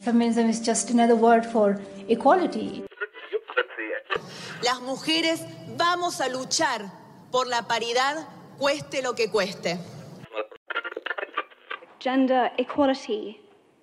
[0.00, 1.78] Feminism is just another word for
[2.08, 2.84] equality.
[4.62, 5.44] Las mujeres
[5.76, 6.90] vamos a luchar
[7.30, 8.26] por la paridad,
[8.58, 9.78] cueste lo que cueste.
[11.98, 13.40] Gender equality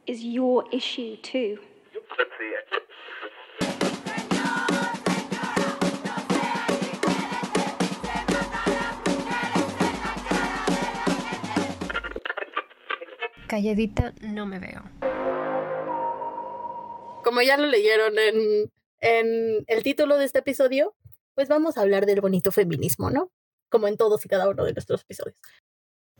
[0.07, 1.59] is your issue too.
[13.47, 15.06] Calladita no me veo.
[17.27, 20.95] Como ya lo leyeron en, en el título de este episodio,
[21.35, 23.33] pues vamos a hablar del bonito feminismo, ¿no?
[23.67, 25.35] Como en todos y cada uno de nuestros episodios.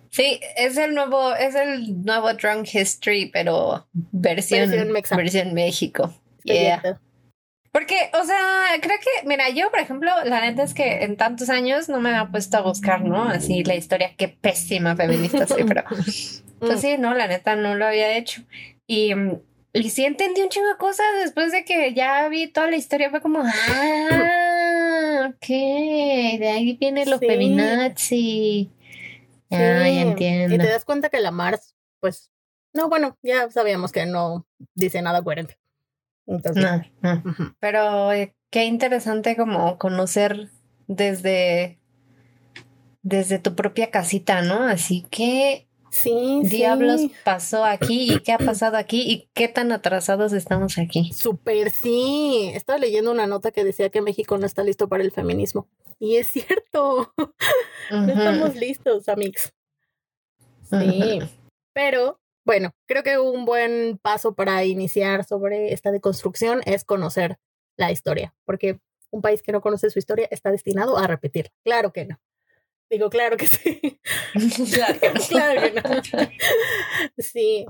[0.09, 6.13] Sí, es el nuevo, es el nuevo Drunk History, pero versión, Versión versión México.
[6.43, 6.99] Yeah.
[7.71, 11.49] Porque, o sea, creo que, mira, yo, por ejemplo, la neta es que en tantos
[11.49, 13.23] años no me había puesto a buscar, ¿no?
[13.23, 15.85] Así la historia, qué pésima feminista soy, pero
[16.59, 18.41] pues sí, no, la neta no lo había hecho.
[18.87, 19.13] Y,
[19.85, 23.09] y sí entendí un chingo de cosas después de que ya vi toda la historia,
[23.09, 27.27] fue como, ah, ok, de ahí viene lo Sí.
[27.27, 28.71] feminazi.
[29.49, 30.55] Ya, Sí, ya entiendo.
[30.55, 32.31] Y te das cuenta que la Mars, pues,
[32.73, 35.57] no, bueno, ya sabíamos que no dice nada coherente.
[36.25, 36.63] Entonces,
[37.01, 37.23] No.
[37.59, 40.49] Pero eh, qué interesante como conocer
[40.87, 41.79] desde,
[43.01, 44.63] desde tu propia casita, ¿no?
[44.63, 47.11] Así que sí, diablos sí.
[47.23, 51.11] pasó aquí y qué ha pasado aquí y qué tan atrasados estamos aquí.
[51.13, 52.51] Súper sí.
[52.53, 55.67] Estaba leyendo una nota que decía que México no está listo para el feminismo.
[55.99, 57.13] Y es cierto.
[57.89, 59.53] No estamos listos, amigos.
[60.69, 61.19] Sí.
[61.73, 67.39] Pero bueno, creo que un buen paso para iniciar sobre esta deconstrucción es conocer
[67.77, 68.79] la historia, porque
[69.11, 71.51] un país que no conoce su historia está destinado a repetirla.
[71.63, 72.19] Claro que no.
[72.89, 73.99] Digo, claro que sí.
[74.73, 74.99] Claro.
[75.29, 76.31] Claro que no.
[77.17, 77.65] Sí.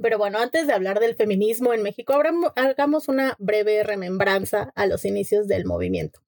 [0.00, 2.14] Pero bueno, antes de hablar del feminismo en México,
[2.56, 6.20] hagamos una breve remembranza a los inicios del movimiento.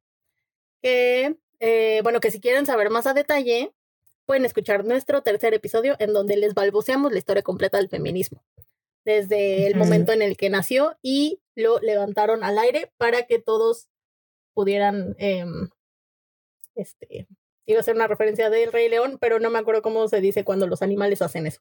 [0.82, 3.72] Que, eh, bueno, que si quieren saber más a detalle,
[4.26, 8.42] pueden escuchar nuestro tercer episodio en donde les balbuceamos la historia completa del feminismo.
[9.04, 13.88] Desde el momento en el que nació y lo levantaron al aire para que todos
[14.54, 15.70] pudieran, em,
[16.74, 17.26] este,
[17.66, 20.44] iba a ser una referencia del Rey León, pero no me acuerdo cómo se dice
[20.44, 21.60] cuando los animales hacen eso.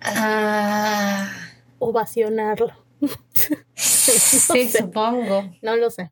[0.00, 1.30] Ah,
[1.78, 2.72] Ovacionarlo.
[3.74, 4.78] sí, sé.
[4.78, 5.50] supongo.
[5.62, 6.10] No lo sé.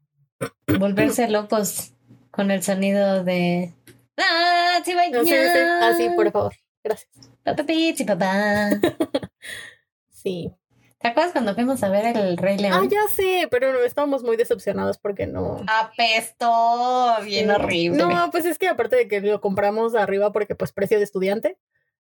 [0.79, 1.93] Volverse locos
[2.31, 3.73] con el sonido de...
[4.17, 6.55] Ah, sí, No sé, sí, así, por favor.
[6.83, 7.11] Gracias.
[7.45, 7.65] Papá,
[8.07, 8.71] papá.
[10.11, 10.53] Sí.
[11.07, 12.81] ¿Te acuerdas cuando fuimos a ver el Rey León?
[12.83, 15.65] Ah, ya sé, pero no, estábamos muy decepcionados porque no.
[15.69, 17.51] Apestó, bien Sí.
[17.55, 17.99] horrible.
[17.99, 21.59] No, pues es que aparte de que lo compramos arriba porque pues precio de estudiante.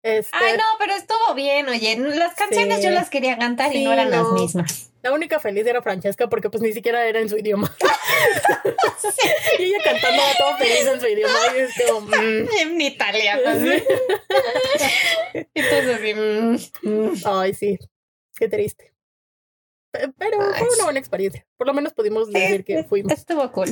[0.03, 1.97] Este, Ay, no, pero estuvo bien, oye.
[1.97, 2.82] Las canciones Sí.
[2.87, 4.16] yo las quería cantar y Sí, no eran no.
[4.16, 4.91] las mismas.
[5.03, 7.72] La única feliz era Francesca porque pues ni siquiera era en su idioma.
[9.60, 11.38] y ella cantando todo feliz en su idioma.
[11.56, 13.42] Y es como, mm, En italiano.
[13.60, 13.84] Sí.
[15.54, 17.12] Entonces, así, mm, mm.
[17.26, 17.78] Ay, sí.
[18.38, 18.94] Qué triste.
[19.91, 21.47] Pe- Pero Ay, fue una buena experiencia.
[21.56, 23.12] Por lo menos pudimos decir que fuimos.
[23.12, 23.69] Estuvo cool.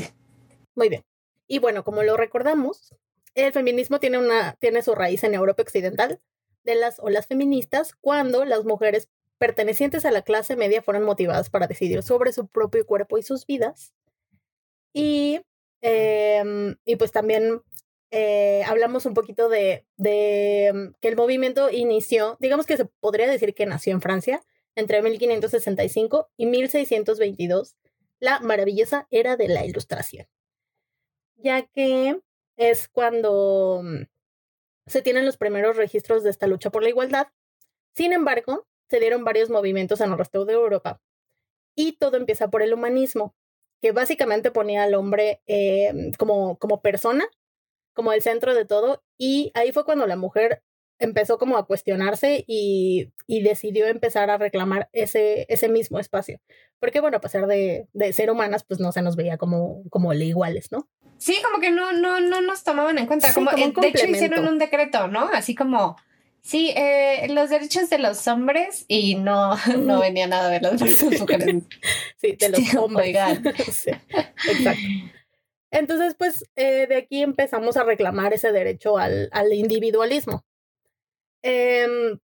[0.74, 1.04] Muy bien.
[1.46, 2.94] Y bueno, como lo recordamos,
[3.34, 6.20] el feminismo tiene, una, tiene su raíz en Europa Occidental
[6.64, 11.66] de las olas feministas cuando las mujeres pertenecientes a la clase media fueron motivadas para
[11.66, 13.92] decidir sobre su propio cuerpo y sus vidas.
[14.92, 15.40] Y,
[15.82, 17.62] em, y pues también
[18.10, 23.28] eh, hablamos un poquito de, de em, que el movimiento inició, digamos que se podría
[23.28, 24.42] decir que nació en Francia
[24.76, 27.76] entre 1565 y 1622,
[28.20, 30.26] la maravillosa era de la Ilustración
[31.36, 32.20] ya que
[32.56, 34.02] es cuando mm,
[34.86, 37.28] se tienen los primeros registros de esta lucha por la igualdad.
[37.94, 41.00] Sin embargo, se dieron varios movimientos en el resto de Europa
[41.74, 43.34] y todo empieza por el humanismo,
[43.80, 47.28] que básicamente ponía al hombre eh, como, como persona,
[47.92, 50.62] como el centro de todo, y ahí fue cuando la mujer
[50.98, 56.40] empezó como a cuestionarse y, y decidió empezar a reclamar ese, ese mismo espacio.
[56.78, 60.12] Porque bueno, a pesar de, de ser humanas, pues no se nos veía como, como
[60.12, 60.88] le iguales, ¿no?
[61.18, 63.28] Sí, como que no, no, no nos tomaban en cuenta.
[63.28, 65.30] Sí, como, eh, de hecho, hicieron un decreto, ¿no?
[65.32, 65.96] Así como,
[66.42, 71.00] sí, eh, los derechos de los hombres y no, no venía nada de los derechos
[71.00, 71.62] de las mujeres.
[72.18, 73.16] Sí, de los hombres.
[73.72, 73.90] Sí,
[74.50, 74.82] exacto.
[75.70, 80.44] Entonces, pues de aquí empezamos a reclamar ese derecho al, al individualismo.
[81.48, 82.18] Em,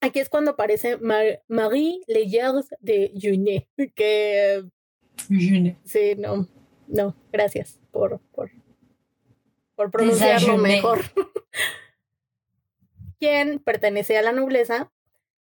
[0.00, 4.64] aquí es cuando aparece Mar- Marie Leyers de Junet, que
[5.84, 6.48] sí, no,
[6.88, 8.50] no, gracias por, por,
[9.76, 10.72] por pronunciarlo Junet.
[10.76, 11.00] mejor.
[13.18, 14.90] Quien pertenecía a la nobleza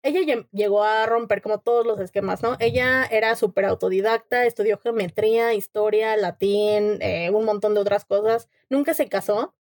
[0.06, 2.58] ella llegó a romper como todos los esquemas, ¿no?
[2.60, 8.50] Ella era súper autodidacta, estudió geometría, historia, latín, eh, un montón de otras cosas.
[8.70, 9.56] Nunca se casó.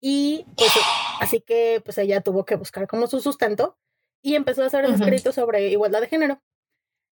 [0.00, 0.70] Y pues
[1.20, 3.78] así que pues ella tuvo que buscar como su sustento
[4.22, 6.42] y empezó a hacer escritos sobre igualdad de género,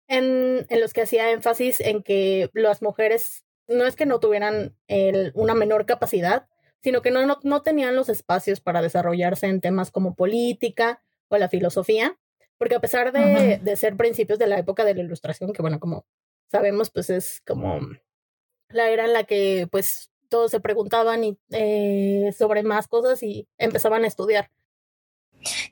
[0.07, 4.75] en, en, los que hacía énfasis en que las mujeres no es que no tuvieran
[4.87, 6.47] el, una menor capacidad,
[6.83, 11.01] sino que no, no, no tenían los espacios para desarrollarse en temas como política,
[11.31, 12.17] o la filosofía,
[12.57, 15.79] porque a pesar de, de, ser principios de la época de la ilustración, que bueno,
[15.79, 16.05] como
[16.51, 17.79] sabemos, pues es como
[18.67, 23.47] la era en la que pues todos se preguntaban y, eh, sobre más cosas y
[23.59, 24.49] empezaban a estudiar.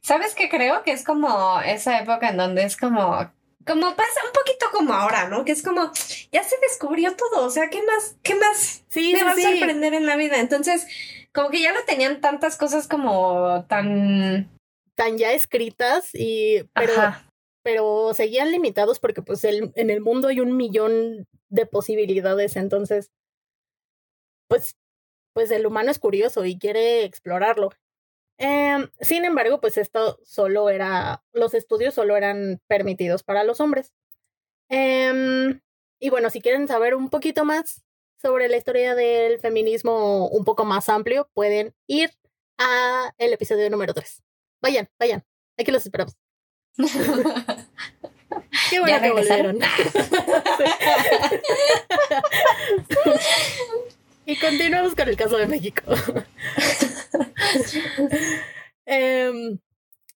[0.01, 0.83] ¿Sabes qué creo?
[0.83, 3.31] Que es como esa época en donde es como
[3.65, 5.45] como pasa un poquito como ahora, ¿no?
[5.45, 5.91] Que es como,
[6.31, 10.07] ya se descubrió todo, o sea, ¿qué más, qué más sí, va a sorprender en
[10.07, 10.39] la vida?
[10.39, 10.87] Entonces,
[11.33, 14.49] como que ya no tenían tantas cosas como tan
[14.95, 16.93] tan ya escritas y pero,
[17.63, 23.11] pero seguían limitados porque pues el, en el mundo hay un millón de posibilidades, entonces
[24.49, 24.75] pues
[25.33, 27.69] pues el humano es curioso y quiere explorarlo.
[28.37, 33.93] Em, sin embargo, pues esto solo era, los estudios solo eran permitidos para los hombres.
[34.69, 35.61] Em,
[35.99, 37.85] y bueno, si quieren saber un poquito más
[38.21, 42.11] sobre la historia del feminismo un poco más amplio, pueden ir
[42.57, 44.23] a el episodio número 3.
[44.61, 45.25] Vayan, vayan.
[45.57, 46.17] Aquí los esperamos.
[48.69, 49.59] Qué bueno que volvieron.
[54.29, 55.81] y continuamos con el caso de México.
[58.85, 59.59] Em,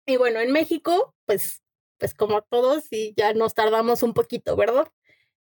[0.07, 1.61] y bueno, en México, pues,
[1.99, 4.91] pues como todos, y ya nos tardamos un poquito, ¿verdad?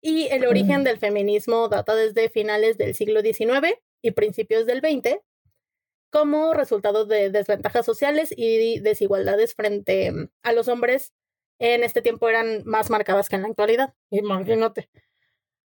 [0.02, 5.20] Y el origen del feminismo data desde finales del siglo XIX y principios del XX,
[6.10, 11.14] como resultado de desventajas sociales y desigualdades frente mm, a los hombres
[11.60, 13.94] en este tiempo eran más marcadas que en la actualidad.
[14.10, 14.90] Imagínate.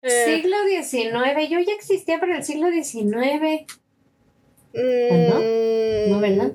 [0.03, 3.67] Eh, siglo XIX, yo ya existía para el siglo XIX.
[4.73, 5.41] no?
[6.09, 6.53] ¿No, verdad?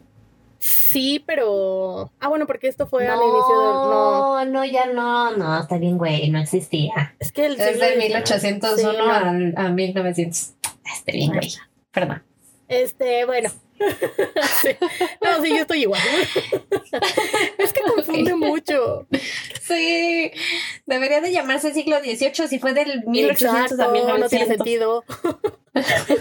[0.60, 2.12] Sí, pero.
[2.20, 3.74] Ah, bueno, porque esto fue al inicio del.
[3.74, 7.16] No, no, ya no, no, está bien, güey, no existía.
[7.20, 10.54] Es que el Es de 1801 a, a 1900.
[10.94, 11.52] Está bien, güey.
[11.92, 12.24] Perdón.
[12.68, 13.50] Este, bueno,
[15.22, 16.02] No, sí, yo estoy igual.
[17.58, 19.08] es que confunde mucho.
[19.62, 20.32] Sí,
[20.92, 24.20] debería de llamarse siglo XVIII si fue del 1800 a 1900.
[24.20, 25.04] No tiene sentido.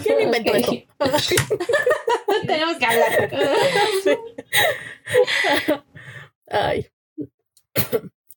[0.03, 0.71] ¿Quién inventó esto?
[2.47, 3.31] Tenemos que hablar.
[6.47, 6.89] Ay.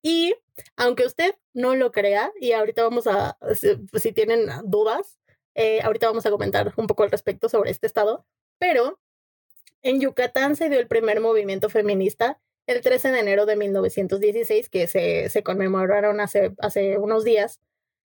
[0.03, 0.35] Y
[0.77, 5.19] aunque usted no lo crea, y ahorita vamos a, si, tienen dudas,
[5.55, 8.27] eh, ahorita vamos a comentar un poco al respecto sobre este estado,
[8.59, 9.01] pero
[9.83, 14.87] en Yucatán se dio el primer movimiento feminista el 13 de enero de 1916, que
[14.87, 17.61] se, se conmemoraron hace, hace unos días,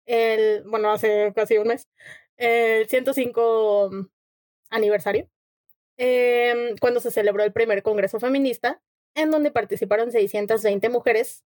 [0.06, 1.88] el, bueno, hace casi un mes,
[2.36, 3.90] el 105
[4.70, 5.28] aniversario,
[5.96, 8.82] em, cuando se celebró el primer Congreso Feminista,
[9.14, 11.44] en donde participaron 620 mujeres,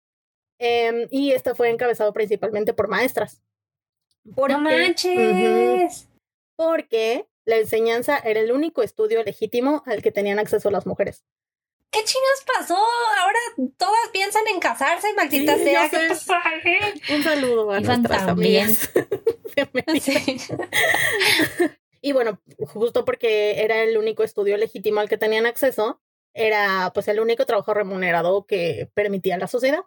[0.59, 3.43] em, y este fue encabezado principalmente por maestras.
[4.35, 6.09] Porque, ¡No manches!
[6.57, 11.25] porque la enseñanza era el único estudio legítimo al que tenían acceso las mujeres.
[11.95, 12.77] ¿Qué chingas pasó?
[12.77, 13.39] Ahora
[13.77, 15.89] todas piensan en casarse, maldita sea.
[17.15, 18.91] Un saludo a nuestras amigas.
[22.01, 26.01] y bueno, justo porque era el único estudio legítimo al que tenían acceso,
[26.33, 29.85] era pues el único trabajo remunerado que permitía la sociedad.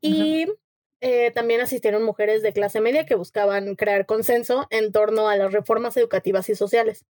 [0.00, 0.46] Y
[1.02, 5.52] eh, también asistieron mujeres de clase media que buscaban crear consenso en torno a las
[5.52, 7.04] reformas educativas y sociales.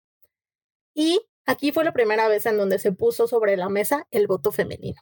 [0.95, 4.51] Y aquí fue la primera vez en donde se puso sobre la mesa el voto
[4.51, 5.01] femenino.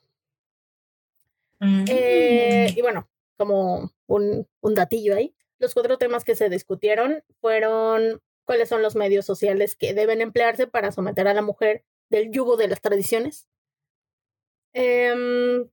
[1.59, 8.21] Eh, y bueno, como un, un datillo ahí, los cuatro temas que se discutieron fueron
[8.45, 12.55] cuáles son los medios sociales que deben emplearse para someter a la mujer del yugo
[12.55, 13.47] de las tradiciones,
[14.73, 15.67] eh,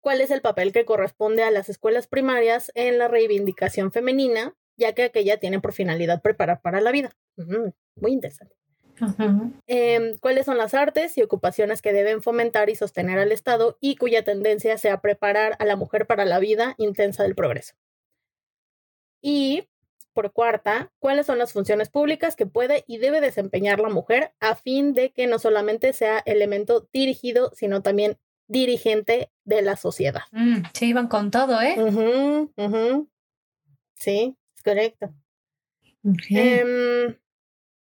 [0.00, 4.94] cuál es el papel que corresponde a las escuelas primarias en la reivindicación femenina, ya
[4.94, 7.16] que aquella tiene por finalidad preparar para la vida.
[7.96, 8.55] muy interesante.
[9.66, 13.96] Em, ¿Cuáles son las artes y ocupaciones que deben fomentar y sostener al Estado y
[13.96, 17.74] cuya tendencia sea preparar a la mujer para la vida intensa del progreso?
[19.20, 19.68] Y,
[20.12, 24.54] por cuarta, ¿cuáles son las funciones públicas que puede y debe desempeñar la mujer a
[24.54, 30.22] fin de que no solamente sea elemento dirigido, sino también dirigente de la sociedad.
[30.32, 31.76] Mm, se iban con todo, ¿eh?
[33.94, 35.12] Sí, es correcto.
[36.30, 37.16] Em,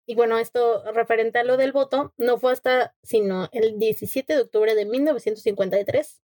[0.05, 4.41] y bueno, esto referente a lo del voto, no fue hasta sino el 17 de
[4.41, 6.21] octubre de 1953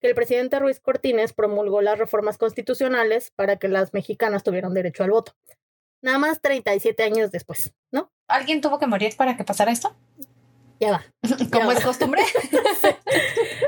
[0.00, 5.02] que el presidente Ruiz Cortines promulgó las reformas constitucionales para que las mexicanas tuvieran derecho
[5.02, 5.32] al voto.
[6.02, 8.12] Nada más 37 años después, ¿no?
[8.28, 9.96] ¿Alguien tuvo que morir para que pasara esto?
[10.78, 11.04] Ya va.
[11.52, 12.22] Como es costumbre.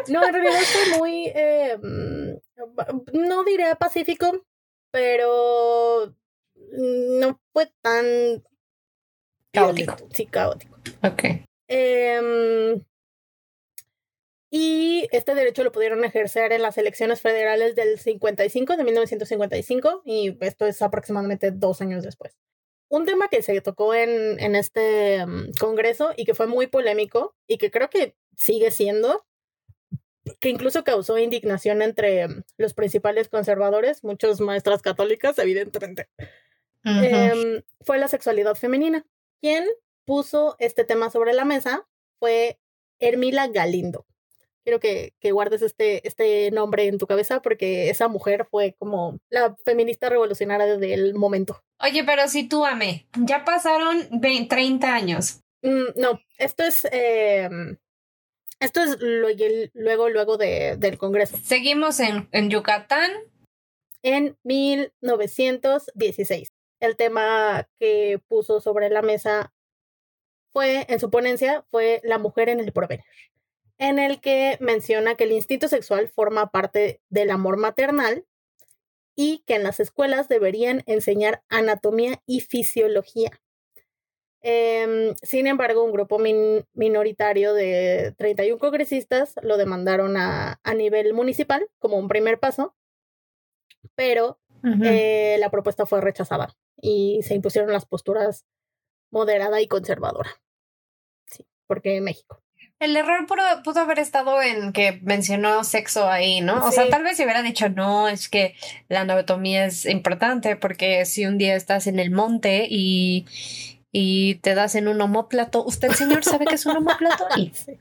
[0.08, 4.44] No, en realidad fue muy, eh, mm, no diré pacífico,
[4.92, 6.14] pero
[6.54, 8.04] no fue tan
[9.60, 9.96] Caótico.
[10.12, 10.76] Sí, caótico.
[11.02, 11.22] ok.
[11.68, 12.80] Em,
[14.50, 20.36] y este derecho lo pudieron ejercer en las elecciones federales del 55, de 1955, y
[20.40, 22.36] esto es aproximadamente dos años después.
[22.88, 27.34] Un tema que se tocó en, en este mm, congreso y que fue muy polémico
[27.48, 29.26] y que creo que sigue siendo,
[30.38, 36.08] que incluso causó indignación entre los principales conservadores, muchas maestras católicas, evidentemente,
[36.84, 37.04] Ujú.
[37.04, 39.04] em, fue la sexualidad femenina.
[39.40, 39.64] Quien
[40.04, 41.86] puso este tema sobre la mesa
[42.18, 42.58] fue
[43.00, 44.04] Hermila Galindo.
[44.64, 49.18] Quiero que, que guardes este, este nombre en tu cabeza porque esa mujer fue como
[49.30, 51.62] la feminista revolucionaria del momento.
[51.80, 55.40] Oye, pero si tú amé, ya pasaron 20 30 años.
[55.62, 57.76] Mm, no, esto es, em,
[58.58, 58.96] esto es
[59.74, 61.36] luego, luego de- del Congreso.
[61.44, 63.10] Seguimos en, en Yucatán.
[64.02, 66.48] en 1916.
[66.80, 69.52] El tema que puso sobre la mesa
[70.52, 73.04] fue, en su ponencia, fue la mujer en el porvenir,
[73.78, 78.26] en el que menciona que el instinto sexual forma parte del amor maternal
[79.14, 83.30] y que en las escuelas deberían enseñar anatomía y fisiología.
[84.42, 91.14] Em, sin embargo, un grupo min- minoritario de 31 congresistas lo demandaron a, a nivel
[91.14, 92.76] municipal como un primer paso,
[93.94, 94.38] pero
[94.84, 98.44] eh, la propuesta fue rechazada y se impusieron las posturas
[99.10, 100.30] moderada y conservadora.
[101.26, 102.42] Sí, porque México.
[102.78, 106.66] El error pudo, pudo haber estado en que mencionó sexo ahí, ¿no?
[106.66, 108.54] O sea, tal vez si hubiera dicho, no, es que
[108.88, 113.24] la anatomía es importante porque si un día estás en el monte y,
[113.92, 117.26] y te das en un homóplato, ¿usted, señor, sabe qué es un homóplato?
[117.36, 117.78] Y Sí.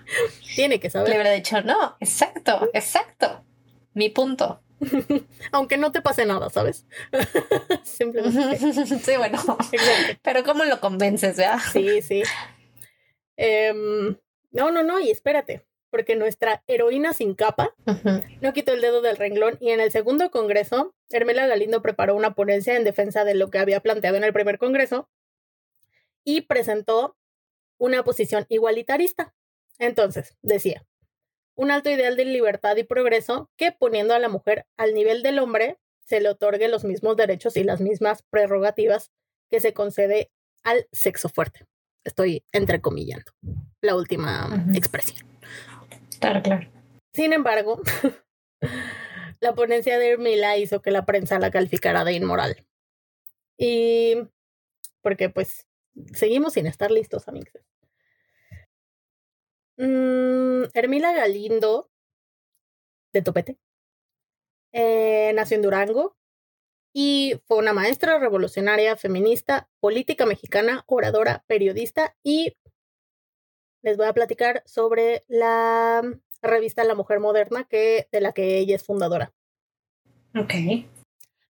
[0.55, 1.09] Tiene que le saber.
[1.11, 3.43] hubiera dicho, no, exacto, exacto.
[3.93, 4.61] Mi punto.
[5.51, 6.85] Aunque no te pase nada, ¿sabes?
[7.83, 8.57] Simplemente.
[8.85, 9.37] sí, bueno.
[9.71, 10.19] Exacto.
[10.21, 11.59] Pero ¿cómo lo convences, ya?
[11.59, 12.23] Sí, sí.
[13.37, 14.17] Em,
[14.51, 17.75] no, no, no, y espérate, porque nuestra heroína sin capa
[18.41, 22.35] no quitó el dedo del renglón y en el segundo congreso, Hermela Galindo preparó una
[22.35, 25.09] ponencia en defensa de lo que había planteado en el primer congreso
[26.23, 27.17] y presentó
[27.77, 29.33] una posición igualitarista.
[29.77, 30.85] Entonces, decía,
[31.55, 35.39] un alto ideal de libertad y progreso que poniendo a la mujer al nivel del
[35.39, 39.11] hombre se le otorgue los mismos derechos y las mismas prerrogativas
[39.49, 40.31] que se concede
[40.63, 41.65] al sexo fuerte.
[42.03, 43.31] Estoy entrecomillando
[43.81, 45.27] la última expresión.
[46.19, 46.69] Claro, claro.
[47.13, 47.81] Sin embargo,
[49.39, 52.57] la ponencia de Hermila hizo que la prensa la calificara de inmoral.
[53.57, 54.15] Y
[55.01, 55.67] porque pues
[56.13, 57.53] seguimos sin estar listos, amigos.
[59.77, 61.89] Mm, Hermila Galindo,
[63.13, 63.57] de Topete,
[64.71, 66.15] eh, nació en Durango
[66.93, 72.55] y fue una maestra revolucionaria, feminista, política mexicana, oradora, periodista y
[73.81, 76.01] les voy a platicar sobre la
[76.41, 79.33] revista La Mujer Moderna, que, de la que ella es fundadora.
[80.35, 80.53] Ok.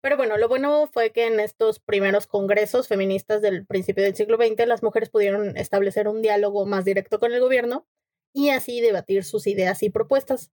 [0.03, 4.37] Pero bueno, lo bueno fue que en estos primeros congresos feministas del principio del siglo
[4.37, 7.87] XX, las mujeres pudieron establecer un diálogo más directo con el gobierno
[8.33, 10.51] y así debatir sus ideas y propuestas,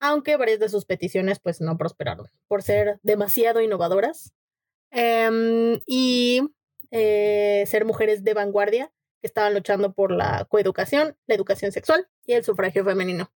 [0.00, 4.32] aunque varias de sus peticiones pues no prosperaron por ser demasiado innovadoras
[4.90, 6.42] em, y
[6.90, 12.32] eh, ser mujeres de vanguardia que estaban luchando por la coeducación, la educación sexual y
[12.32, 13.32] el sufragio femenino.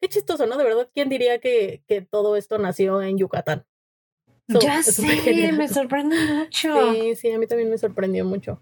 [0.00, 0.58] Qué chistoso, ¿no?
[0.58, 3.64] De verdad, ¿quién diría que, que todo esto nació en Yucatán?
[4.48, 6.92] So, ya sé, me sorprende mucho.
[6.92, 8.60] Sí, sí, a mí también me sorprendió mucho.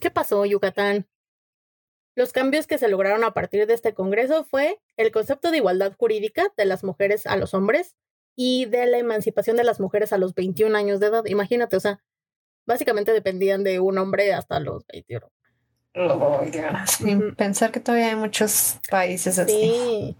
[0.00, 1.06] ¿Qué pasó, Yucatán?
[2.18, 5.92] Los cambios que se lograron a partir de este Congreso fue el concepto de igualdad
[5.96, 7.94] jurídica de las mujeres a los hombres
[8.34, 11.24] y de la emancipación de las mujeres a los 21 años de edad.
[11.26, 12.02] Imagínate, o sea,
[12.66, 15.30] básicamente dependían de un hombre hasta los 21.
[15.94, 16.40] Oh.
[17.36, 19.52] Pensar que todavía hay muchos países así.
[19.52, 20.16] Sí.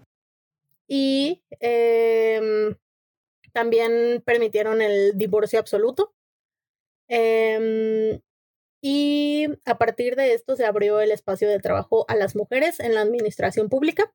[0.86, 2.76] Y em,
[3.52, 6.14] también permitieron el divorcio absoluto.
[7.08, 8.20] Em,
[8.80, 12.94] y a partir de esto se abrió el espacio de trabajo a las mujeres en
[12.94, 14.12] la administración pública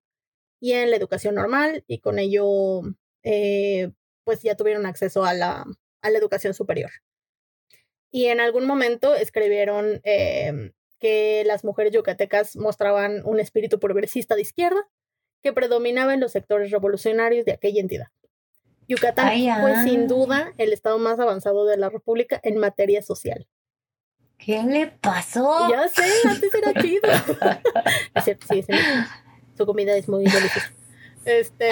[0.60, 2.82] y en la educación normal y con ello
[3.24, 3.92] eh,
[4.24, 5.66] pues ya tuvieron acceso a la,
[6.02, 6.92] a la educación superior.
[8.10, 14.44] Y en algún momento escribieron em, que las mujeres yucatecas mostraban un espíritu progresista de
[14.44, 14.88] izquierda
[15.42, 18.08] que predominaba en los sectores revolucionarios de aquella entidad.
[18.88, 23.48] Yucatán Ay, fue sin duda el estado más avanzado de la República en materia social.
[24.46, 25.70] ¿Qué le pasó?
[25.70, 27.02] Ya sé, antes era chido.
[28.16, 28.74] es cierto, sí, sí.
[29.58, 30.74] Su comida es muy deliciosa.
[31.24, 31.70] Este,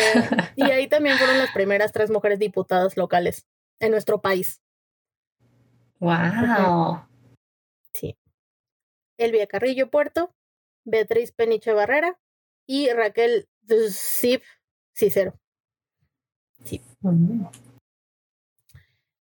[0.56, 3.46] y ahí también fueron las primeras tres mujeres diputadas locales
[3.80, 4.62] en nuestro país.
[6.00, 7.06] Wow.
[7.94, 8.18] Sí.
[9.18, 10.34] Elvia Carrillo Puerto,
[10.86, 12.18] Beatriz Peniche Barrera
[12.66, 13.50] y Raquel
[13.90, 14.44] Zip
[14.94, 15.38] Cicero.
[17.02, 17.46] Mm.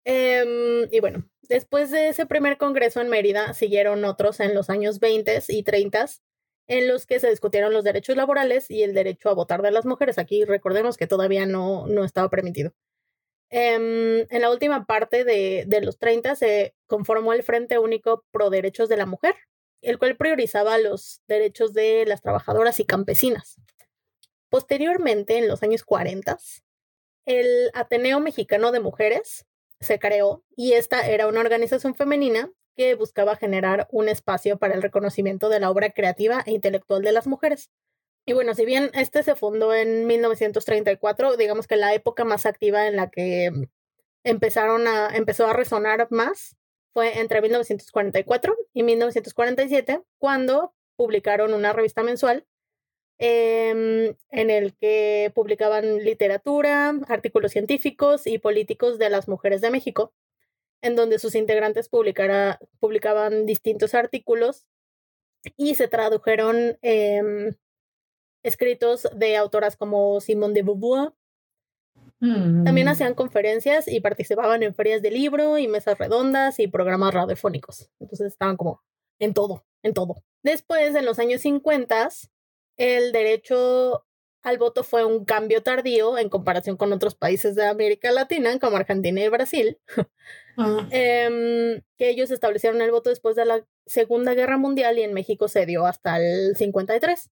[0.04, 5.00] Em, y bueno, después de ese primer congreso en Mérida, siguieron otros en los años
[5.00, 6.08] 20 y 30
[6.68, 9.86] en los que se discutieron los derechos laborales y el derecho a votar de las
[9.86, 10.18] mujeres.
[10.18, 12.74] Aquí recordemos que todavía no, no estaba permitido.
[13.50, 18.50] Em, en la última parte de, de los 30 se conformó el Frente Único Pro
[18.50, 19.36] Derechos de la Mujer,
[19.82, 23.56] el cual priorizaba los derechos de las trabajadoras y campesinas.
[24.50, 26.38] Posteriormente, en los años 40,
[27.26, 29.46] el Ateneo Mexicano de Mujeres
[29.80, 34.82] se creó y esta era una organización femenina que buscaba generar un espacio para el
[34.82, 37.72] reconocimiento de la obra creativa e intelectual de las mujeres.
[38.26, 42.88] Y bueno, si bien este se fundó en 1934, digamos que la época más activa
[42.88, 43.52] en la que
[44.24, 46.58] empezaron a, empezó a resonar más
[46.94, 52.46] fue entre 1944 y 1947, cuando publicaron una revista mensual
[53.20, 60.14] eh, en el que publicaban literatura, artículos científicos y políticos de las mujeres de México,
[60.82, 64.68] en donde sus integrantes publicara, publicaban distintos artículos
[65.56, 67.56] y se tradujeron eh,
[68.44, 71.14] escritos de autoras como Simone de Beauvoir.
[72.20, 72.64] Mm.
[72.64, 77.90] También hacían conferencias y participaban en ferias de libro y mesas redondas y programas radiofónicos.
[78.00, 78.82] Entonces estaban como
[79.20, 80.24] en todo, en todo.
[80.44, 82.10] Después, en los años 50,
[82.78, 84.06] el derecho
[84.44, 88.78] al voto fue un cambio tardío en comparación con otros países de América Latina, como
[88.78, 89.78] Argentina y Brasil,
[90.56, 90.80] Mm.
[90.92, 95.48] em, que ellos establecieron el voto después de la Segunda Guerra Mundial y en México
[95.48, 97.30] se dio hasta el 53.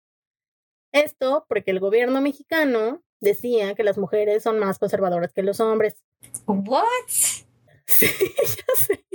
[0.91, 6.03] Esto porque el gobierno mexicano decía que las mujeres son más conservadoras que los hombres.
[6.47, 6.85] What?
[7.87, 9.05] Sí, ya sé.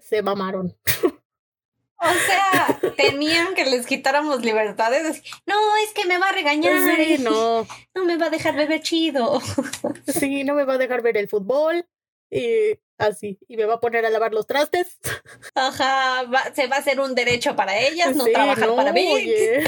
[0.00, 0.74] Se mamaron.
[2.04, 5.22] O sea, tenían que les quitáramos libertades.
[5.46, 5.54] No,
[5.86, 6.96] es que me va a regañar.
[6.96, 7.66] Sí, no.
[7.94, 9.40] No me va a dejar beber chido.
[10.06, 11.86] Sí, no me va a dejar ver el fútbol.
[12.30, 13.38] Y así.
[13.46, 14.98] Y me va a poner a lavar los trastes.
[15.54, 18.92] Ajá, va- se va a hacer un derecho para ellas, no Sí, trabajar no, para
[18.92, 19.06] mí.
[19.12, 19.62] oye.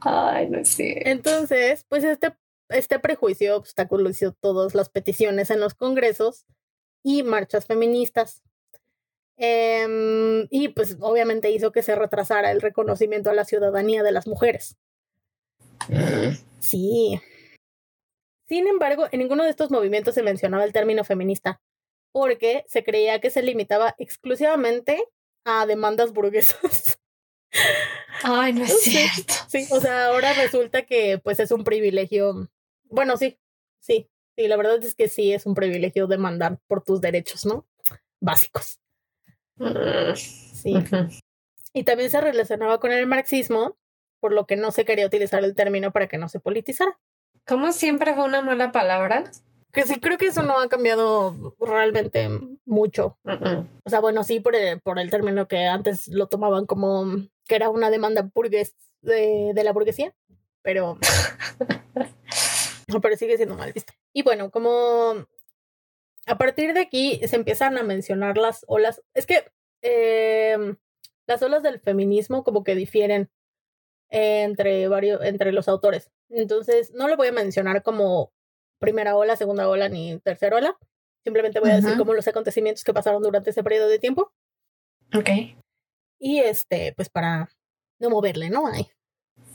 [0.00, 1.02] Ay, no sé.
[1.10, 2.34] Entonces, pues este,
[2.68, 6.46] este prejuicio obstaculizó todas las peticiones en los congresos
[7.02, 8.42] y marchas feministas.
[9.40, 14.26] Em, y pues obviamente hizo que se retrasara el reconocimiento a la ciudadanía de las
[14.26, 14.76] mujeres.
[16.58, 17.20] Sí.
[18.48, 21.60] Sin embargo, en ninguno de estos movimientos se mencionaba el término feminista,
[22.12, 25.04] porque se creía que se limitaba exclusivamente
[25.44, 26.98] a demandas burguesas.
[28.24, 28.90] Ay, no es Sí.
[28.90, 29.34] cierto.
[29.48, 32.48] Sí, o sea, ahora resulta que pues es un privilegio.
[32.84, 33.38] Bueno, sí,
[33.80, 37.66] sí, sí, la verdad es que sí es un privilegio demandar por tus derechos, ¿no?
[38.20, 38.80] Básicos.
[40.14, 40.76] Sí.
[40.76, 41.08] Ujú.
[41.72, 43.76] Y también se relacionaba con el marxismo,
[44.20, 46.98] por lo que no se quería utilizar el término para que no se politizara.
[47.46, 49.30] ¿Cómo siempre fue una mala palabra?
[49.72, 52.28] Que sí, creo que eso no ha cambiado realmente
[52.64, 53.18] mucho.
[53.24, 57.06] O sea, bueno, sí por el, por el término que antes lo tomaban como
[57.46, 60.14] que era una demanda burgués de, de la burguesía,
[60.62, 60.98] pero,
[63.02, 63.92] pero sigue siendo mal visto.
[64.12, 65.26] Y bueno, como
[66.28, 69.50] a partir de aquí se empiezan a mencionar las olas, es que
[69.82, 70.56] eh,
[71.26, 73.30] las olas del feminismo como que difieren
[74.10, 76.10] entre varios, entre los autores.
[76.30, 78.32] Entonces, no lo voy a mencionar como
[78.80, 80.78] primera ola, segunda ola ni tercera ola.
[81.24, 84.32] Simplemente voy a decir como los acontecimientos que pasaron durante ese periodo de tiempo.
[85.14, 85.28] Ok.
[86.18, 87.50] Y este, pues para
[87.98, 88.64] no moverle, ¿no?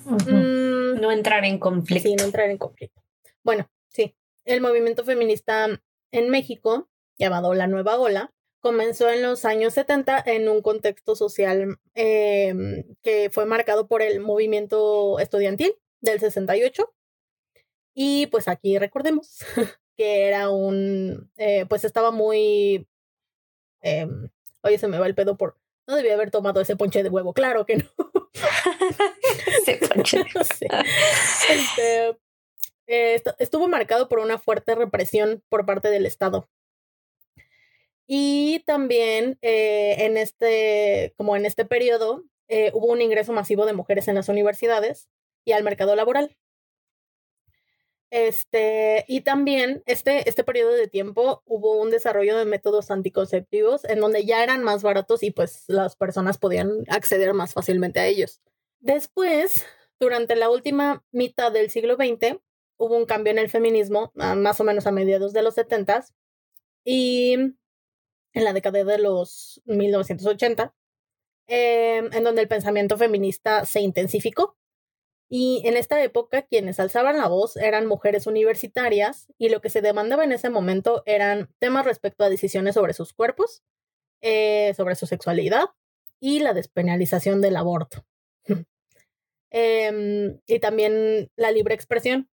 [0.06, 2.10] Mm, No entrar en conflicto.
[2.10, 3.02] sí, no entrar en conflicto.
[3.44, 4.16] Bueno, sí.
[4.46, 5.68] El movimiento feminista
[6.14, 11.80] en México, llamado La Nueva Ola, comenzó en los años 70 en un contexto social
[11.96, 16.94] eh, que fue marcado por el movimiento estudiantil del 68.
[17.96, 19.40] Y pues aquí recordemos
[19.98, 22.88] que era un, eh, pues estaba muy,
[23.82, 24.08] eh,
[24.62, 27.34] oye, se me va el pedo por, no debía haber tomado ese ponche de huevo,
[27.34, 27.90] claro que no.
[29.66, 30.24] Se ponche.
[30.44, 30.68] Sé.
[31.50, 32.18] Este,
[32.94, 36.48] eh, estu- estuvo marcado por una fuerte represión por parte del Estado.
[38.06, 43.74] Y también eh, en este, como en este periodo, eh, hubo un ingreso masivo de
[43.74, 45.10] mujeres en las universidades
[45.46, 46.36] y al mercado laboral.
[48.12, 54.00] Este, y también este, este periodo de tiempo hubo un desarrollo de métodos anticonceptivos en
[54.02, 58.40] donde ya eran más baratos y pues las personas podían acceder más fácilmente a ellos.
[58.82, 59.66] Después,
[60.00, 62.38] durante la última mitad del siglo XX,
[62.78, 66.06] hubo un cambio en el feminismo, más o menos a mediados de los 70
[66.84, 70.74] y en la década de los 1980,
[71.48, 74.58] em, en donde el pensamiento feminista se intensificó
[75.36, 79.82] y en esta época quienes alzaban la voz eran mujeres universitarias y lo que se
[79.82, 83.64] demandaba en ese momento eran temas respecto a decisiones sobre sus cuerpos,
[84.22, 85.66] eh, sobre su sexualidad
[86.20, 88.06] y la despenalización del aborto.
[89.56, 92.30] Em, y también la libre expresión.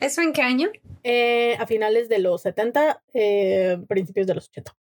[0.00, 0.70] ¿Eso en qué año?
[1.02, 4.76] Eh, a finales de los 70, eh, principios de los 80.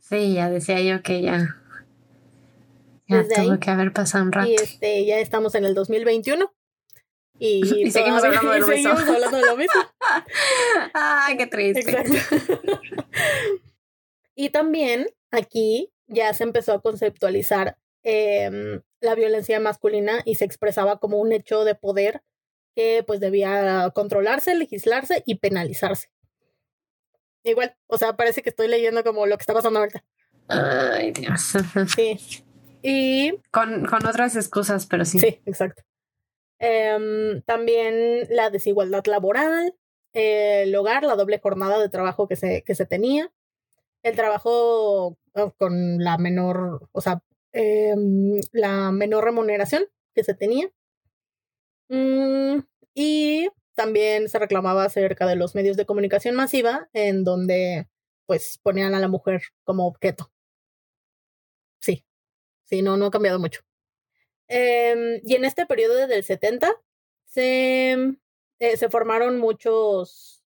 [0.00, 1.60] Sí, ya decía yo que ya
[3.10, 4.48] ya tuvo que haber pasado un rato.
[4.48, 6.52] Y este, ya estamos en el 2021.
[7.38, 8.96] Y, y seguimos, hablando de, lo mismo.
[8.96, 9.80] seguimos hablando de lo mismo.
[10.94, 11.80] Ay, qué triste.
[11.80, 12.14] Exacto.
[14.34, 20.98] y también aquí ya se empezó a conceptualizar eh, la violencia masculina y se expresaba
[20.98, 22.22] como un hecho de poder
[22.74, 26.10] que pues debía controlarse, legislarse y penalizarse.
[27.42, 30.04] Igual, o sea, parece que estoy leyendo como lo que está pasando ahorita.
[30.48, 31.52] Ay, Dios.
[31.96, 32.44] Sí.
[32.82, 33.32] Y.
[33.50, 35.18] Con, con otras excusas, pero sí.
[35.18, 35.82] Sí, exacto.
[36.58, 39.74] Em, también la desigualdad laboral,
[40.12, 43.32] el hogar, la doble jornada de trabajo que se, que se tenía,
[44.02, 50.70] el trabajo oh, con la menor, o sea, em, la menor remuneración que se tenía.
[51.90, 52.60] Mm,
[52.94, 57.88] y también se reclamaba acerca de los medios de comunicación masiva, en donde
[58.26, 60.30] pues ponían a la mujer como objeto.
[61.80, 62.04] Sí,
[62.64, 63.62] Sí, no, no ha cambiado mucho.
[64.48, 66.72] Em, y en este periodo del 70
[67.26, 67.92] se,
[68.60, 70.42] eh, se formaron muchos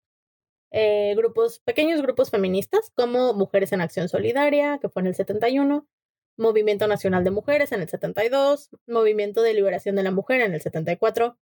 [0.72, 5.88] eh, grupos, pequeños grupos feministas, como Mujeres en Acción Solidaria, que fue en el 71,
[6.38, 10.62] Movimiento Nacional de Mujeres en el 72, Movimiento de Liberación de la Mujer en el
[10.62, 11.38] 74,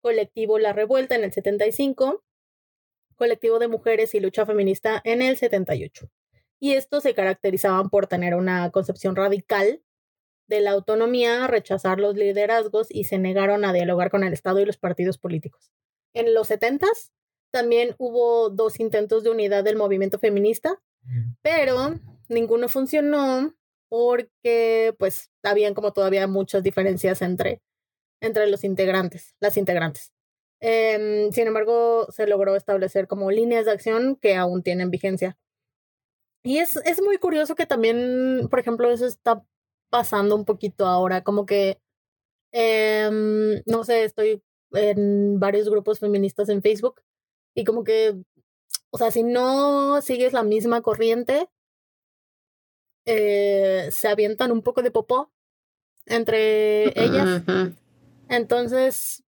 [0.00, 2.24] Colectivo La Revuelta en el 75,
[3.16, 6.08] Colectivo de Mujeres y Lucha Feminista en el 78.
[6.60, 9.82] Y estos se caracterizaban por tener una concepción radical
[10.46, 14.64] de la autonomía, rechazar los liderazgos y se negaron a dialogar con el Estado y
[14.64, 15.70] los partidos políticos.
[16.14, 17.12] En los setentas
[17.50, 20.80] también hubo dos intentos de unidad del movimiento feminista,
[21.42, 21.98] pero
[22.28, 23.54] ninguno funcionó
[23.88, 27.62] porque pues habían como todavía muchas diferencias entre,
[28.20, 30.12] entre los integrantes, las integrantes.
[30.60, 35.38] Em, sin embargo, se logró establecer como líneas de acción que aún tienen vigencia.
[36.42, 39.44] Y es, es muy curioso que también, por ejemplo, eso está
[39.90, 41.78] pasando un poquito ahora, como que,
[42.52, 47.02] em, no sé, estoy en varios grupos feministas en Facebook
[47.54, 48.16] y como que,
[48.90, 51.48] o sea, si no sigues la misma corriente,
[53.10, 55.32] eh, se avientan un poco de popó
[56.04, 57.42] entre ellas.
[58.28, 59.24] Entonces,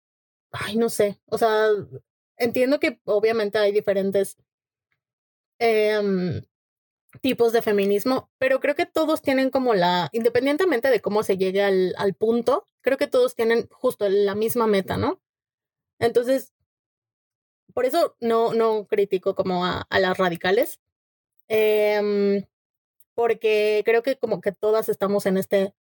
[0.52, 1.68] ay, no sé, o sea,
[2.36, 4.36] entiendo que obviamente hay diferentes
[5.58, 6.42] eh,
[7.22, 11.62] tipos de feminismo, pero creo que todos tienen como la, independientemente de cómo se llegue
[11.62, 15.22] al, al punto, creo que todos tienen justo la misma meta, ¿no?
[15.98, 16.52] Entonces,
[17.72, 20.80] por eso no, no critico como a, a las radicales,
[21.48, 22.46] eh,
[23.20, 25.74] porque creo que como que todas estamos en, este,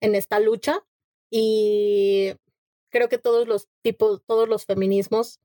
[0.00, 0.82] en esta lucha
[1.30, 2.32] y
[2.90, 5.38] creo que todos los tipos, todos los feminismos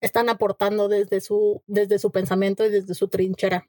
[0.00, 3.68] están aportando desde su, desde su pensamiento y desde su trinchera.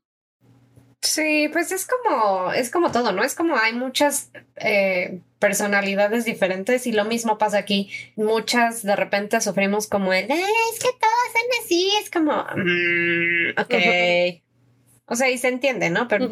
[1.03, 3.23] Sí, pues es como, es como todo, ¿no?
[3.23, 7.91] Es como hay muchas eh, personalidades diferentes y lo mismo pasa aquí.
[8.15, 14.41] Muchas de repente sufrimos como el, es que todas son así, es como, mm, ok.
[15.11, 16.07] O sea, y se entiende, ¿no?
[16.07, 16.29] Pero,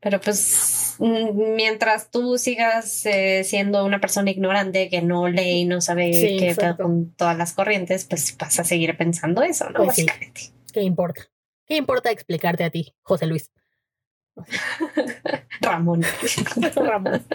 [0.00, 5.64] pero pues mm, mientras tú sigas eh, siendo una persona ignorante que no lee y
[5.66, 9.84] no sabe qué con todas las corrientes, pues vas a seguir pensando eso, ¿no?
[9.84, 10.40] Pues Básicamente.
[10.72, 11.28] ¿Qué importa?
[11.66, 13.52] ¿Qué importa explicarte a ti, José Luis?
[15.60, 16.00] Ramón.
[16.76, 17.26] Ramón.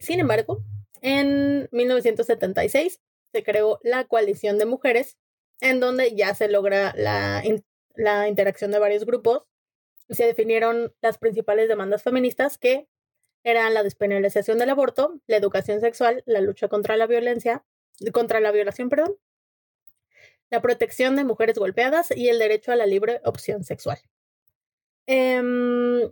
[0.00, 0.64] Sin embargo,
[1.02, 3.00] en 1976
[3.32, 5.18] se creó la coalición de mujeres,
[5.60, 7.44] en donde ya se logra la,
[8.00, 9.44] la interacción de varios grupos.
[10.08, 12.88] Se definieron las principales demandas feministas que
[13.44, 17.64] eran la despenalización del aborto, la educación sexual, la lucha contra la violencia,
[18.12, 19.16] contra la violación, perdón,
[20.50, 23.98] la protección de mujeres golpeadas y el derecho a la libre opción sexual.
[25.06, 26.10] Em,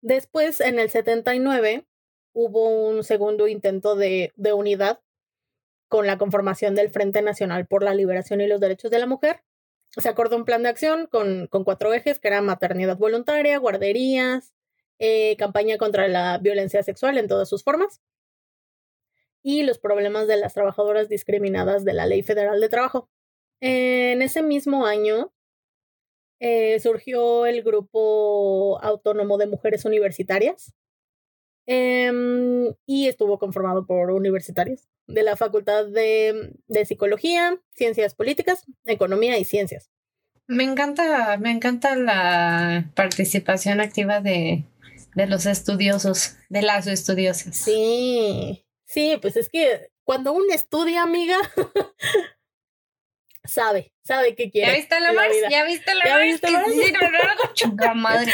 [0.00, 1.86] después, en el 79,
[2.32, 5.00] hubo un segundo intento de, de unidad
[5.88, 9.45] con la conformación del Frente Nacional por la Liberación y los Derechos de la Mujer.
[9.96, 14.52] Se acordó un plan de acción con, con cuatro ejes, que eran maternidad voluntaria, guarderías,
[14.98, 18.00] eh, campaña contra la violencia sexual en todas sus formas
[19.42, 23.08] y los problemas de las trabajadoras discriminadas de la Ley Federal de Trabajo.
[23.60, 25.32] En ese mismo año
[26.40, 30.74] eh, surgió el Grupo Autónomo de Mujeres Universitarias
[31.66, 39.38] em, y estuvo conformado por universitarios de la Facultad de, de, Psicología, Ciencias Políticas, Economía
[39.38, 39.90] y Ciencias.
[40.46, 44.64] Me encanta, me encanta la participación activa de,
[45.14, 47.56] de los estudiosos, de las estudiosas.
[47.56, 51.36] Sí, sí, pues es que cuando uno estudia, amiga,
[53.44, 54.70] sabe, sabe qué quiere.
[54.70, 55.34] ¿Ya viste la, Mars?
[55.50, 58.32] ¿Ya viste la ¿Ya Viste la sí, no, madre.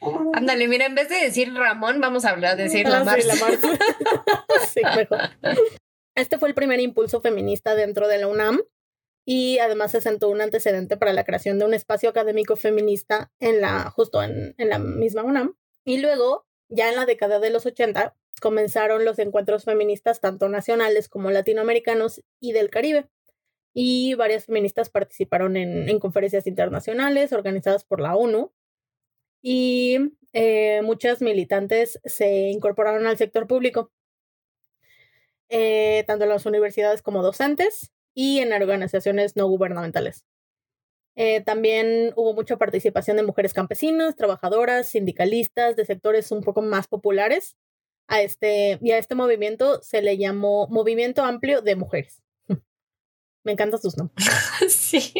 [0.34, 3.26] Ándale, mira, en vez de decir Ramón, vamos a hablar de decir la Mars.
[4.72, 5.30] Sí, mejor.
[6.16, 8.60] Este fue el primer impulso feminista dentro de la UNAM
[9.24, 13.60] y además se sentó un antecedente para la creación de un espacio académico feminista en
[13.60, 15.56] la, justo en, en la misma UNAM.
[15.84, 21.08] Y luego, ya en la década de los 80, comenzaron los encuentros feministas tanto nacionales
[21.08, 23.08] como latinoamericanos y del Caribe.
[23.74, 28.52] Y varias feministas participaron en, conferencias internacionales organizadas por la ONU.
[29.42, 29.98] Y
[30.32, 33.92] eh, muchas militantes se incorporaron al sector público,
[35.48, 40.24] eh, tanto en las universidades como docentes y en organizaciones no gubernamentales.
[41.16, 46.88] Eh, también hubo mucha participación de mujeres campesinas, trabajadoras, sindicalistas, de sectores un poco más
[46.88, 47.56] populares.
[48.08, 52.22] A este, y a este movimiento se le llamó Movimiento Amplio de Mujeres.
[53.44, 54.28] Me encantan sus nombres.
[54.68, 55.12] sí.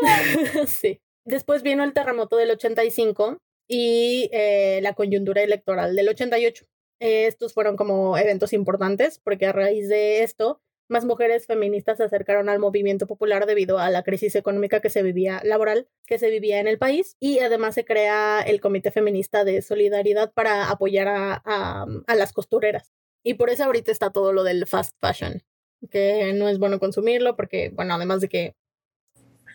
[0.66, 1.00] sí.
[1.24, 6.64] Después vino el terremoto del 85 y eh, la coyuntura electoral del 88.
[7.00, 12.48] Estos fueron como eventos importantes porque a raíz de esto, más mujeres feministas se acercaron
[12.48, 16.60] al movimiento popular debido a la crisis económica que se vivía, laboral, que se vivía
[16.60, 17.16] en el país.
[17.20, 22.92] Y además se crea el Comité Feminista de Solidaridad para apoyar a, a las costureras.
[23.22, 25.42] Y por eso ahorita está todo lo del fast fashion
[25.88, 28.54] que no es bueno consumirlo porque, bueno, además de que...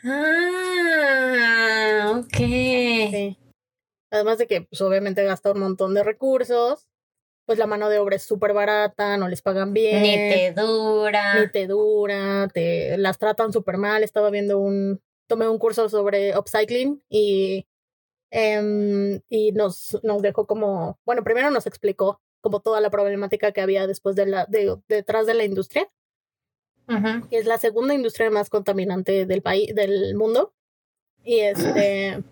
[0.03, 1.43] Ah,
[2.17, 2.37] ok.
[2.37, 3.37] Sí.
[4.11, 6.87] Además de que, pues obviamente gasta un montón de recursos,
[7.45, 10.01] pues la mano de obra es súper barata, no les pagan bien.
[10.01, 11.39] Ni te dura.
[11.39, 14.03] Ni te dura, te las tratan súper mal.
[14.03, 17.67] Estaba viendo un, tomé un curso sobre upcycling y,
[18.31, 23.61] eh, y nos, nos dejó como, bueno, primero nos explicó como toda la problemática que
[23.61, 25.89] había después de la, de, detrás de la industria
[27.29, 30.53] que es la segunda industria más contaminante del país, del mundo.
[31.23, 32.23] Y este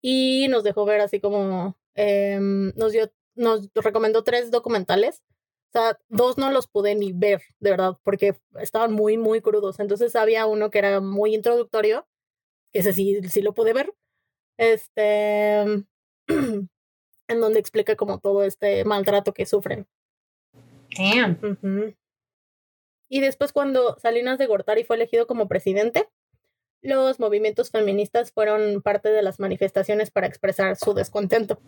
[0.00, 5.22] y nos dejó ver así como em, nos dio, nos recomendó tres documentales.
[5.68, 9.80] O sea, dos no los pude ni ver, de verdad, porque estaban muy, muy crudos.
[9.80, 12.06] Entonces había uno que era muy introductorio,
[12.72, 13.94] que ese sí, sí lo pude ver.
[14.58, 15.60] Este,
[16.28, 19.86] en donde explica como todo este maltrato que sufren.
[20.96, 21.96] Damn.
[23.08, 26.08] Y después cuando Salinas de Gortari fue elegido como presidente,
[26.82, 31.58] los movimientos feministas fueron parte de las manifestaciones para expresar su descontento.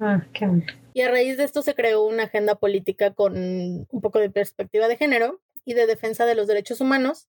[0.00, 0.48] Ah, qué
[0.92, 4.88] Y a raíz de esto se creó una agenda política con un poco de perspectiva
[4.88, 7.28] de género y de defensa de los derechos humanos.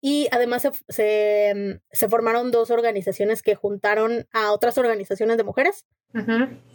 [0.00, 5.86] Y además se, se, formaron dos organizaciones que juntaron a otras organizaciones de mujeres.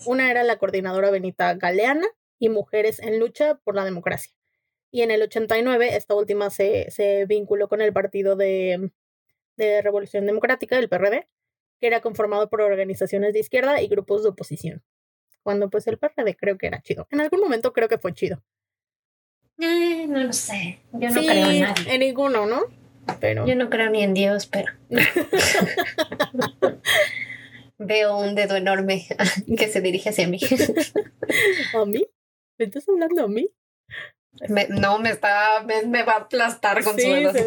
[0.06, 2.08] Una era la coordinadora Benita Galeana
[2.40, 4.38] y Mujeres en Lucha por la Democracia
[4.92, 8.92] y en el 89 esta última se, se vinculó con el Partido de,
[9.56, 11.28] de Revolución Democrática, el PRD,
[11.80, 14.84] que era conformado por organizaciones de izquierda y grupos de oposición.
[15.48, 17.08] Cuando pues el PRD creo que era chido.
[17.10, 18.44] En algún momento creo que fue chido.
[19.58, 20.82] Eh, no lo sé.
[20.92, 21.94] Yo no creo en nadie.
[21.94, 22.64] En ninguno, ¿no?
[23.22, 23.48] Pero...
[23.48, 24.74] Yo no creo ni en Dios, pero.
[27.78, 29.08] Veo un dedo enorme
[29.58, 30.38] que se dirige hacia mí.
[31.74, 32.06] ¿A mí?
[32.58, 33.50] ¿Me estás hablando a mí?
[34.68, 37.32] no, me está, me, va a aplastar con su dedo.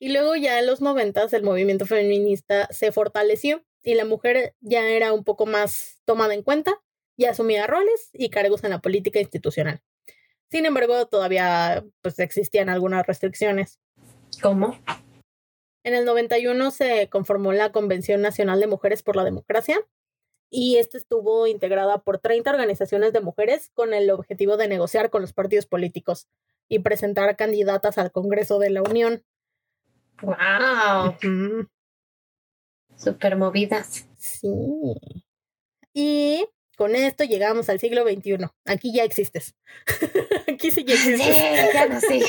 [0.00, 4.88] y luego ya en los noventas el movimiento feminista se fortaleció y la mujer ya
[4.88, 6.82] era un poco más tomada en cuenta
[7.16, 9.80] y asumía roles y cargos en la política institucional.
[10.50, 13.78] Sin embargo, todavía pues existían algunas restricciones.
[14.42, 14.76] ¿Cómo?
[15.84, 19.78] En el 91 se conformó la Convención Nacional de Mujeres por la Democracia,
[20.50, 25.22] y esta estuvo integrada por 30 organizaciones de mujeres con el objetivo de negociar con
[25.22, 26.28] los partidos políticos
[26.68, 29.24] y presentar candidatas al Congreso de la Unión.
[30.22, 31.16] ¡Wow!
[32.96, 34.08] Super movidas.
[34.18, 34.48] Sí.
[35.92, 38.48] Y con esto llegamos al siglo XXI.
[38.64, 39.54] Aquí ya existes.
[40.48, 41.36] Aquí sí ya existes.
[41.36, 42.20] Sí, ya no sé.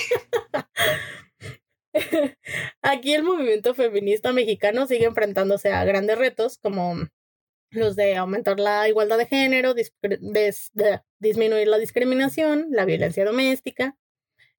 [2.82, 6.96] Aquí el movimiento feminista mexicano sigue enfrentándose a grandes retos como
[7.72, 9.74] los de aumentar la igualdad de género,
[11.20, 13.98] disminuir la discriminación, la violencia doméstica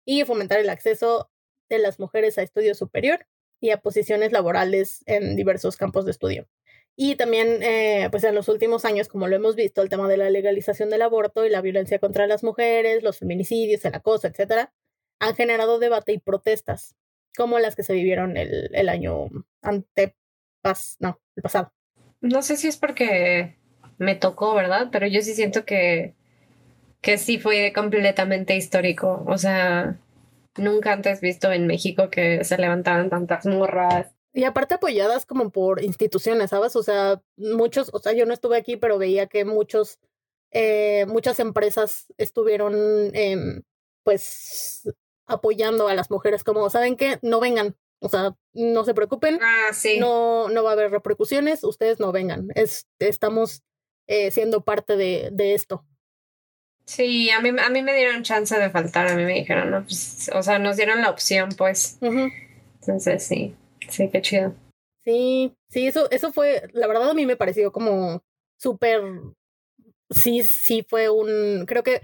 [0.05, 1.31] y fomentar el acceso
[1.71, 3.27] de las mujeres a estudio superior
[3.61, 6.49] y a posiciones laborales en diversos campos de estudio.
[6.97, 10.17] Y también, eh, pues en los últimos años, como lo hemos visto, el tema de
[10.17, 14.73] la legalización del aborto y la violencia contra las mujeres, los feminicidios, el acoso, etcétera,
[15.21, 16.97] han generado debate y protestas,
[17.37, 19.29] como las que se vivieron el, el año
[19.63, 21.73] antepas, no, el pasado.
[22.21, 23.59] No sé si es porque
[23.99, 24.89] me tocó, ¿verdad?
[24.91, 26.15] Pero yo sí siento que,
[27.01, 29.25] que sí fue completamente histórico.
[29.27, 29.99] O sea,
[30.59, 34.15] nunca antes visto en México que se levantaran tantas morras.
[34.33, 36.77] Y aparte apoyadas como por instituciones, ¿sabes?
[36.77, 39.99] O sea, muchos, o sea, yo no estuve aquí, pero veía que muchos,
[40.53, 42.75] eh, muchas empresas estuvieron,
[43.15, 43.63] eh,
[44.05, 44.89] pues,
[45.27, 47.19] apoyando a las mujeres, como, ¿saben qué?
[47.23, 49.99] No vengan, o sea, no se preocupen, Ah, sí.
[49.99, 53.63] no, no va a haber repercusiones, ustedes no vengan, es, estamos
[54.07, 55.85] eh, siendo parte de, de esto.
[56.89, 59.83] Sí, a mí, a mí me dieron chance de faltar, a mí me dijeron, no,
[59.83, 61.99] pues, o sea, nos dieron la opción, pues.
[62.01, 63.55] Entonces, sí,
[63.91, 64.55] sí, qué chido.
[65.05, 68.25] Sí, sí, eso, eso fue, la verdad a mí me pareció como
[68.57, 69.03] súper,
[70.09, 72.01] sí, sí fue un, creo que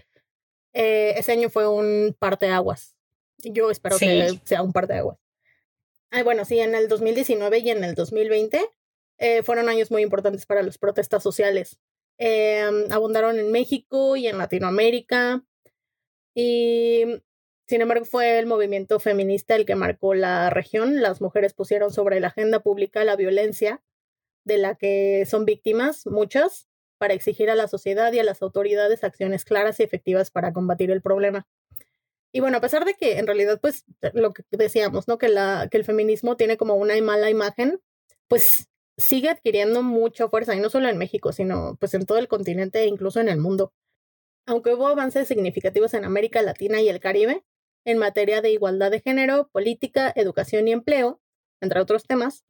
[0.74, 2.94] eh, ese año fue un parteaguas.
[3.38, 5.16] Yo espero que sea un parteaguas.
[6.10, 8.60] Ay, bueno, sí, en el 2019 y en el 2020
[9.16, 11.78] eh, fueron años muy importantes para las protestas sociales.
[12.18, 15.44] Eh, abundaron en México y en Latinoamérica.
[16.34, 17.04] Y
[17.66, 21.00] sin embargo, fue el movimiento feminista el que marcó la región.
[21.00, 23.82] Las mujeres pusieron sobre la agenda pública la violencia
[24.44, 29.02] de la que son víctimas, muchas, para exigir a la sociedad y a las autoridades
[29.04, 31.46] acciones claras y efectivas para combatir el problema.
[32.32, 35.18] Y bueno, a pesar de que en realidad, pues, lo que decíamos, ¿no?
[35.18, 37.80] Que, la, que el feminismo tiene como una mala imagen,
[38.28, 42.28] pues sigue adquiriendo mucha fuerza, y no solo en México, sino pues en todo el
[42.28, 43.72] continente e incluso en el mundo.
[44.46, 47.44] Aunque hubo avances significativos en América Latina y el Caribe
[47.84, 51.20] en materia de igualdad de género, política, educación y empleo,
[51.60, 52.44] entre otros temas,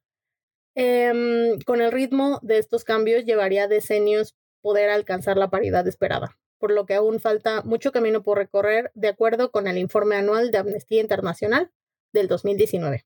[0.75, 6.73] em, con el ritmo de estos cambios llevaría decenios poder alcanzar la paridad esperada, por
[6.73, 10.59] lo que aún falta mucho camino por recorrer de acuerdo con el informe anual de
[10.59, 11.71] Amnistía Internacional
[12.13, 13.05] del 2019.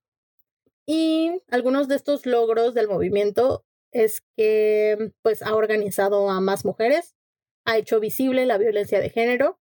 [0.90, 7.14] Y algunos de estos logros del movimiento es que pues ha organizado a más mujeres,
[7.66, 9.61] ha hecho visible la violencia de género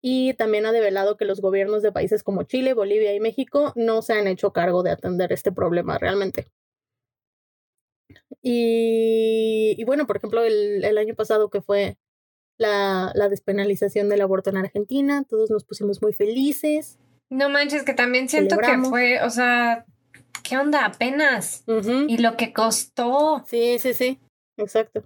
[0.00, 4.02] y también ha develado que los gobiernos de países como Chile, Bolivia y México no
[4.02, 6.46] se han hecho cargo de atender este problema realmente.
[8.40, 11.98] Y, y bueno, por ejemplo, el, el, año pasado que fue
[12.56, 17.00] la, la despenalización del aborto en Argentina, todos nos pusimos muy felices.
[17.30, 18.86] No manches, que también siento Celebramos.
[18.86, 19.86] que fue, o sea,
[20.48, 20.84] ¿qué onda?
[20.84, 21.64] Apenas.
[22.08, 23.44] Y lo que costó.
[23.46, 24.20] Sí, sí, sí,
[24.56, 25.04] exacto.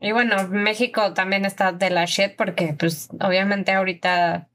[0.00, 4.48] Y bueno, México también está de la shit porque, pues, obviamente ahorita,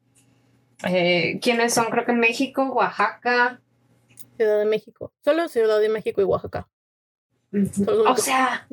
[0.88, 1.86] eh, ¿quiénes son?
[1.86, 3.62] Creo que México, Oaxaca.
[4.36, 5.13] Ciudad de México.
[5.23, 6.67] Solo Ciudad de México y Oaxaca.
[8.08, 8.67] O sea.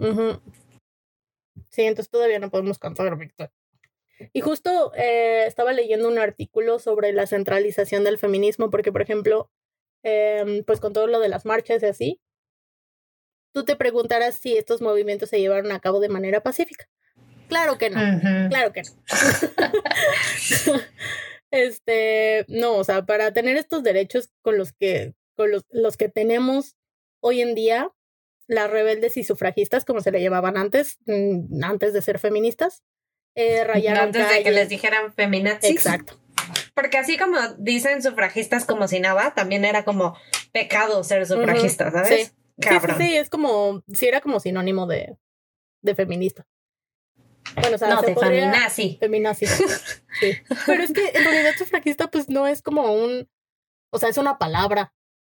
[1.70, 3.50] Sí, entonces todavía no podemos cantar, Víctor.
[4.33, 9.50] Y justo eh, estaba leyendo un artículo sobre la centralización del feminismo, porque, por ejemplo,
[10.05, 12.21] em, pues con todo lo de las marchas y así,
[13.53, 16.88] tú te preguntarás si estos movimientos se llevaron a cabo de manera pacífica.
[17.49, 18.01] Claro que no.
[18.49, 18.90] Claro que no.
[21.51, 26.09] este, no, o sea, para tener estos derechos con los que, con los, los que
[26.09, 26.77] tenemos
[27.21, 27.90] hoy en día,
[28.47, 32.83] las rebeldes y sufragistas, como se le llamaban antes, mm, antes de ser feministas,
[33.35, 35.71] eh, rayaron antes de que les dijeran feminazis.
[35.71, 36.21] Exacto.
[36.74, 40.16] Porque así como dicen sufragistas como si nada, también era como
[40.52, 42.28] pecado ser sufragista, ¿sabes?
[42.28, 42.33] Sí.
[42.61, 42.96] Cabrón.
[42.98, 45.16] sí, sí, es como, sí era como sinónimo de,
[45.83, 46.46] de feminista.
[47.56, 48.96] Bueno, o sea, no, se de podría- feminazi.
[49.00, 49.46] Feminazi.
[50.21, 50.31] Sí.
[50.66, 53.29] Pero es que en realidad sufragista, pues no es como un.
[53.90, 54.94] O sea, es una palabra.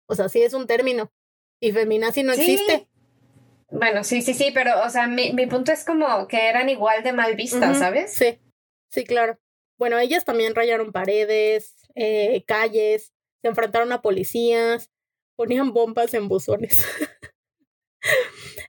[0.05, 1.13] O sea, sí es un término.
[1.61, 2.41] Y feminazi no Sí.
[2.41, 2.89] existe.
[3.71, 7.03] Bueno, sí, sí, sí, pero, o sea, mi, mi punto es como que eran igual
[7.03, 8.13] de mal vistas, ¿sabes?
[8.13, 8.38] Sí,
[8.91, 9.39] sí, claro.
[9.78, 14.89] Bueno, ellas también rayaron paredes, eh, calles, se enfrentaron a policías,
[15.36, 16.86] ponían bombas en buzones.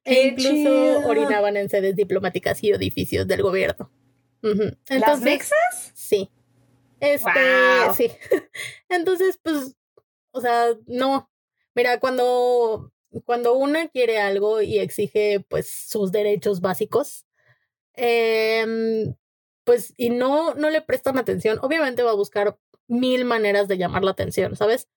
[0.04, 1.08] e ¡Qué incluso chido!
[1.08, 3.90] orinaban en sedes diplomáticas y edificios del gobierno.
[4.42, 4.62] Ujú.
[4.62, 5.92] ¿Las Entonces, mexas?
[5.94, 6.30] Sí.
[7.00, 7.94] Este, Guau.
[7.94, 8.10] sí.
[8.88, 9.74] Entonces, pues,
[10.32, 11.30] o sea, no.
[11.74, 12.92] Mira, cuando,
[13.24, 17.26] cuando una quiere algo y exige, pues, sus derechos básicos,
[17.94, 19.14] em,
[19.66, 22.56] pues, y no, no le prestan atención, obviamente va a buscar
[22.86, 24.88] mil maneras de llamar la atención, ¿sabes?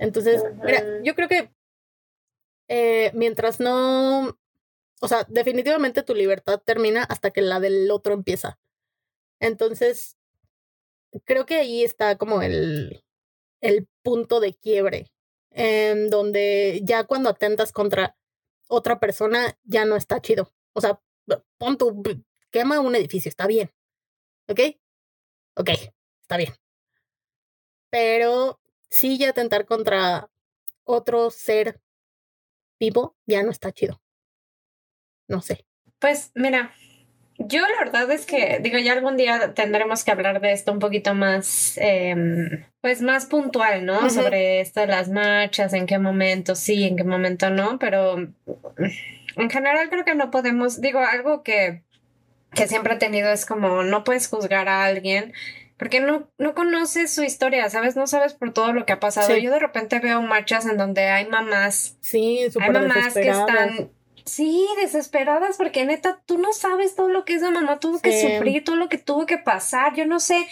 [0.00, 1.52] Entonces, mira, yo creo que
[2.66, 4.36] eh, mientras no,
[5.00, 8.58] o sea, definitivamente tu libertad termina hasta que la del otro empieza.
[9.38, 10.18] Entonces,
[11.24, 13.04] creo que ahí está como el,
[13.60, 15.12] el punto de quiebre,
[15.52, 18.16] en donde ya cuando atentas contra
[18.68, 20.52] otra persona ya no está chido.
[20.72, 21.00] O sea,
[21.56, 22.02] pon tu,
[22.50, 23.70] quema un edificio, está bien.
[24.48, 24.60] ¿Ok?
[25.54, 25.70] Ok,
[26.22, 26.52] está bien.
[27.90, 30.30] Pero sí ya atentar contra
[30.84, 31.80] otro ser
[32.80, 34.00] vivo ya no está chido.
[35.26, 35.66] No sé.
[35.98, 36.72] Pues mira,
[37.38, 40.78] yo la verdad es que, digo, ya algún día tendremos que hablar de esto un
[40.78, 44.08] poquito más, em, pues más puntual, ¿no?
[44.10, 49.50] Sobre esto de las marchas, en qué momento sí, en qué momento no, pero en
[49.50, 51.82] general creo que no podemos, digo, algo que,
[52.54, 55.32] que siempre he tenido es como no puedes juzgar a alguien
[55.78, 57.94] porque no, no conoces su historia, ¿sabes?
[57.94, 59.36] No sabes por todo lo que ha pasado.
[59.36, 61.96] Yo de repente veo marchas en donde hay mamás.
[62.00, 63.90] Sí, Hay mamás que están,
[64.24, 68.64] sí, desesperadas, porque neta, tú no sabes todo lo que esa mamá tuvo que sufrir,
[68.64, 69.94] todo lo que tuvo que pasar.
[69.94, 70.48] Yo no sé.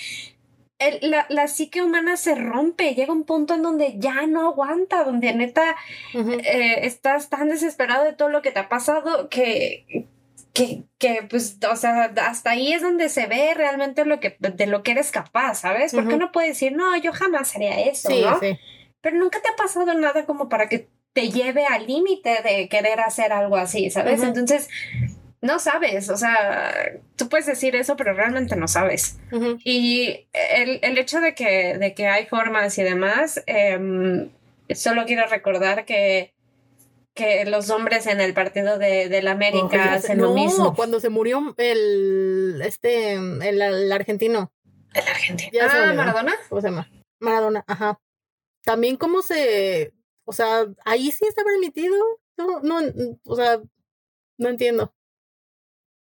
[1.01, 5.35] la, la, psique humana se rompe, llega un punto en donde ya no aguanta, donde
[5.35, 5.75] neta
[6.15, 10.07] eh, estás tan desesperado de todo lo que te ha pasado que,
[10.57, 14.67] que, que, pues, o sea, hasta ahí es donde se ve realmente lo que, de
[14.67, 15.93] lo que eres capaz, ¿sabes?
[15.93, 18.41] Porque no puedes decir, no, yo jamás haría eso, ¿no?
[19.03, 23.01] Pero nunca te ha pasado nada como para que te lleve al límite de querer
[23.01, 24.23] hacer algo así, ¿sabes?
[24.23, 24.71] Entonces,
[25.43, 26.73] no sabes, o sea,
[27.17, 29.19] tú puedes decir eso, pero realmente no sabes.
[29.63, 34.31] Y el, el, hecho de que, de que hay formas y demás, eh,
[34.71, 36.33] solo quiero recordar que
[37.17, 40.75] que los hombres en el partido de, de la América hacen lo mismo.
[40.77, 44.53] cuando se murió el este el, argentino.
[44.95, 45.59] El argentino.
[45.63, 46.35] ah, Maradona.
[46.49, 46.89] ¿Cómo se llama?
[47.19, 47.99] Maradona, ajá.
[48.63, 49.95] También cómo se,
[50.25, 51.97] o sea, ahí sí está permitido.
[52.37, 52.81] No, no,
[53.25, 53.61] o sea,
[54.37, 54.95] no entiendo.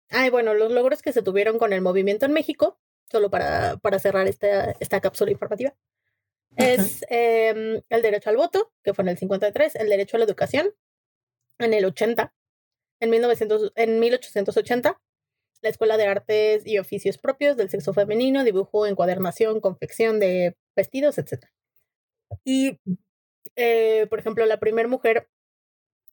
[0.10, 2.80] Ay, bueno, los logros que se tuvieron con el movimiento en México,
[3.12, 5.74] solo para, para cerrar esta, esta cápsula informativa,
[6.56, 10.26] es em, el derecho al voto, que fue en el 53, el derecho a la
[10.26, 10.74] educación,
[11.64, 12.34] en el 80,
[13.00, 15.02] en, 1900, en 1880,
[15.62, 21.18] la Escuela de Artes y Oficios Propios del Sexo Femenino, dibujo, encuadernación, confección de vestidos,
[21.18, 21.46] etc.
[22.44, 22.80] Y,
[23.56, 25.30] eh, por ejemplo, la primera mujer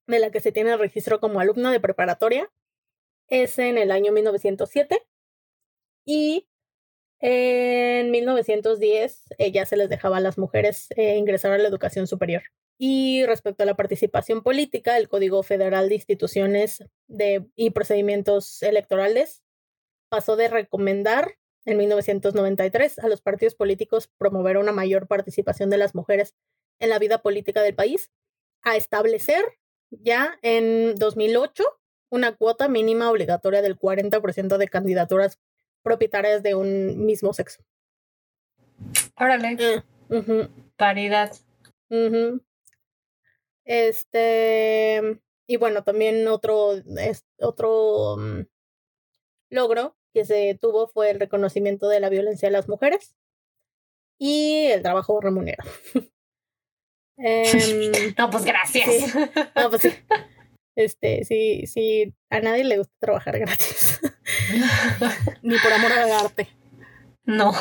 [0.07, 2.51] de la que se tiene el registro como alumna de preparatoria
[3.29, 5.07] es en el año 1907
[6.05, 6.49] y
[7.21, 12.43] en 1910 ya se les dejaba a las mujeres eh, ingresar a la educación superior.
[12.79, 16.85] Y respecto a la participación política, el Código Federal de Instituciones
[17.57, 19.43] y Procedimientos Electorales
[20.09, 25.95] pasó de recomendar en 1993 a los partidos políticos promover una mayor participación de las
[25.95, 26.35] mujeres
[26.79, 28.13] en la vida política del país
[28.63, 29.45] a establecer
[29.91, 31.65] ya en 2008
[32.11, 35.39] una cuota mínima obligatoria del 40% de candidaturas
[35.83, 37.63] propietarias de un mismo sexo.
[39.17, 39.57] Órale.
[40.11, 41.33] Eh, Paridad.
[43.65, 46.73] Este, y bueno, también otro,
[47.41, 48.41] otro mm,
[49.51, 53.15] logro que se tuvo fue el reconocimiento de la violencia de las mujeres
[54.19, 55.71] y el trabajo remunerado.
[57.21, 59.13] Em, no, pues gracias.
[59.57, 59.91] No, pues sí.
[60.77, 63.99] Este, sí, sí, a nadie le gusta trabajar gratis.
[65.43, 66.49] Ni por amor al arte.
[67.25, 67.53] No.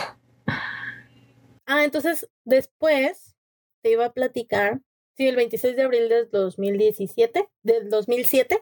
[1.65, 3.35] Ah, entonces después
[3.81, 4.81] te iba a platicar
[5.17, 8.61] Sí, el 26 de abril del 2017, del 2007,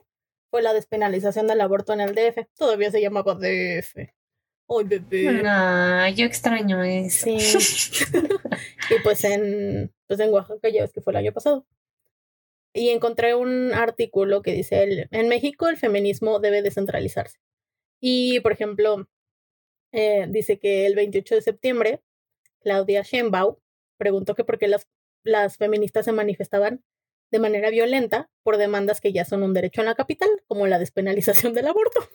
[0.50, 2.48] fue la despenalización del aborto en el DF.
[2.58, 3.98] Todavía se llamaba DF.
[3.98, 5.42] Ay, bebé.
[5.46, 7.26] Ah, yo extraño eso.
[7.26, 7.38] Sí.
[8.90, 11.68] y pues en, pues en Oaxaca ya ves que fue el año pasado.
[12.74, 17.38] Y encontré un artículo que dice, el, en México el feminismo debe descentralizarse.
[18.00, 19.08] Y, por ejemplo,
[19.92, 22.02] eh, dice que el 28 de septiembre,
[22.62, 23.56] Claudia Sheinbaum
[23.98, 24.88] preguntó que por qué las
[25.26, 26.84] las feministas se manifestaban
[27.32, 30.80] de manera violenta por demandas que ya son un derecho en la capital, como la
[30.80, 32.08] despenalización del aborto.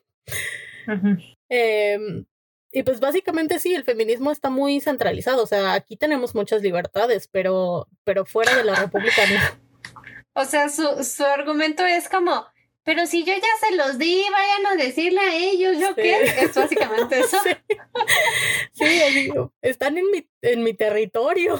[1.49, 2.24] Em,
[2.70, 5.43] y pues básicamente sí, el feminismo está muy centralizado.
[5.43, 9.93] O sea, aquí tenemos muchas libertades, pero, pero fuera de la República no.
[10.35, 12.47] O sea, su, su argumento es como,
[12.91, 16.24] pero si yo ya se los di, vayan a decirle a ellos, ¿yo qué?
[16.24, 17.36] Es básicamente eso.
[18.72, 19.30] Sí,
[19.62, 21.57] están en mi, en mi territorio.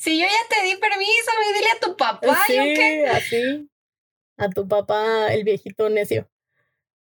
[0.00, 2.58] Si yo ya te di permiso, dile a tu papá, sí,
[3.04, 3.70] Así,
[4.36, 6.28] a tu papá, el viejito necio.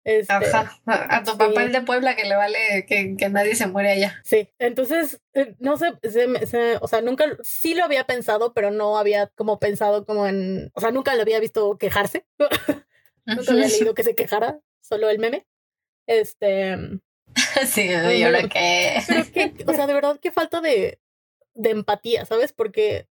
[0.05, 0.79] Este, Ajá.
[0.85, 3.89] A, a tu papá el de Puebla que le vale que, que nadie se muere
[3.91, 4.21] allá.
[4.23, 8.69] Sí, entonces, eh, no sé, se se- o sea, nunca, sí lo había pensado, pero
[8.69, 12.27] no había como pensado como en, o sea, nunca lo había visto quejarse,
[13.25, 15.47] nunca había leído que se quejara, solo el meme.
[16.05, 16.77] Este,
[17.65, 19.01] sí, yo lo que.
[19.07, 20.99] pero que, o sea, de verdad qué falta de,
[21.55, 22.53] de empatía, ¿sabes?
[22.53, 23.07] Porque,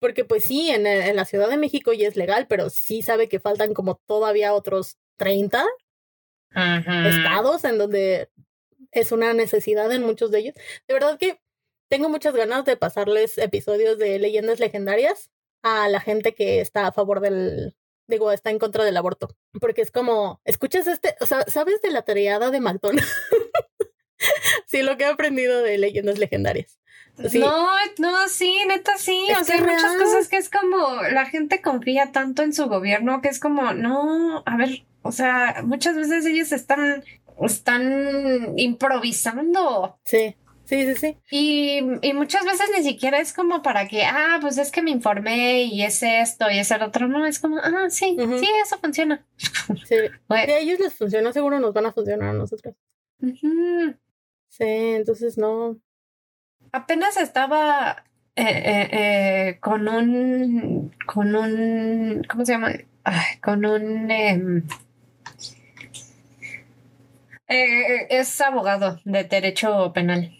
[0.00, 3.28] porque pues sí, en, en la Ciudad de México ya es legal, pero sí sabe
[3.28, 5.64] que faltan como todavía otros 30
[6.54, 6.90] Ujú.
[7.08, 8.30] estados en donde
[8.92, 10.54] es una necesidad en muchos de ellos.
[10.86, 11.40] De verdad que
[11.88, 15.30] tengo muchas ganas de pasarles episodios de leyendas legendarias
[15.62, 19.28] a la gente que está a favor del, digo, está en contra del aborto.
[19.60, 23.12] Porque es como, escuchas este, o sea, ¿sabes de la triada de McDonald's?
[24.66, 26.78] sí, lo que he aprendido de leyendas legendarias.
[27.30, 27.38] Sí.
[27.38, 27.66] No,
[27.98, 29.26] no, sí, neta sí.
[29.30, 32.66] Es o sea, hay muchas cosas que es como la gente confía tanto en su
[32.66, 37.02] gobierno que es como, no, a ver, o sea, muchas veces ellos están,
[37.40, 39.98] están improvisando.
[40.04, 40.36] Sí,
[40.66, 41.16] sí, sí, sí.
[41.30, 44.90] Y, y muchas veces ni siquiera es como para que, ah, pues es que me
[44.90, 47.08] informé y es esto y es el otro.
[47.08, 49.24] No, es como, ah, sí, sí, eso funciona.
[49.86, 49.96] Sí.
[50.28, 52.74] Si a ellos les funciona, seguro nos van a funcionar a nosotros.
[53.22, 53.94] ujú.
[54.58, 55.78] Sí, entonces no.
[56.72, 58.04] Apenas estaba
[58.36, 58.88] eh, eh,
[59.50, 62.72] eh, con un, con un, ¿cómo se llama?
[63.42, 64.66] Con un, em,
[67.48, 70.32] es abogado de derecho penal.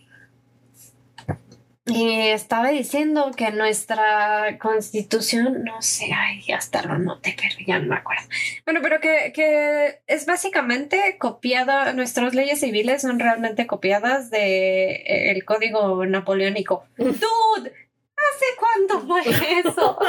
[1.89, 7.87] Y estaba diciendo que nuestra constitución, no sé, ay, hasta lo noté, pero ya no
[7.87, 8.25] me acuerdo.
[8.65, 15.31] Bueno, pero que, que es básicamente copiada, nuestras leyes civiles son realmente copiadas de eh,
[15.31, 16.87] el código napoleónico.
[16.97, 17.73] Dude,
[18.17, 19.21] ¿hace cuánto fue
[19.61, 19.99] eso?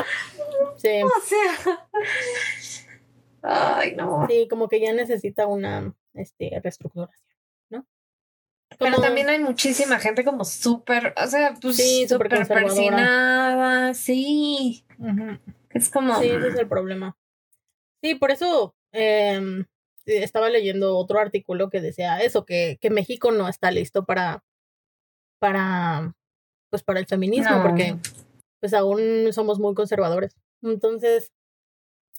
[0.77, 1.87] Sí, O sea,
[3.43, 4.25] ay, no.
[4.27, 7.26] sí, como que ya necesita una este, reestructuración.
[8.77, 14.85] Pero también hay muchísima gente como súper, o sea, pues Sí, súper persinada, sí.
[15.71, 17.17] Es como, Sí, ese es el problema.
[18.03, 19.65] Sí, por eso em,
[20.05, 24.43] estaba leyendo otro artículo que decía eso, que, que México no está listo para,
[25.39, 26.13] para,
[26.69, 27.63] pues para el feminismo, No.
[27.63, 27.95] porque
[28.59, 30.35] pues aún somos muy conservadores.
[30.63, 31.31] Entonces,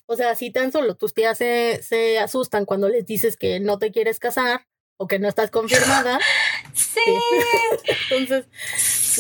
[0.07, 3.79] o sea, si tan solo tus tías se, se asustan cuando les dices que no
[3.79, 4.67] te quieres casar
[4.99, 6.19] o que no estás confirmada,
[6.75, 7.01] sí,
[8.11, 8.47] entonces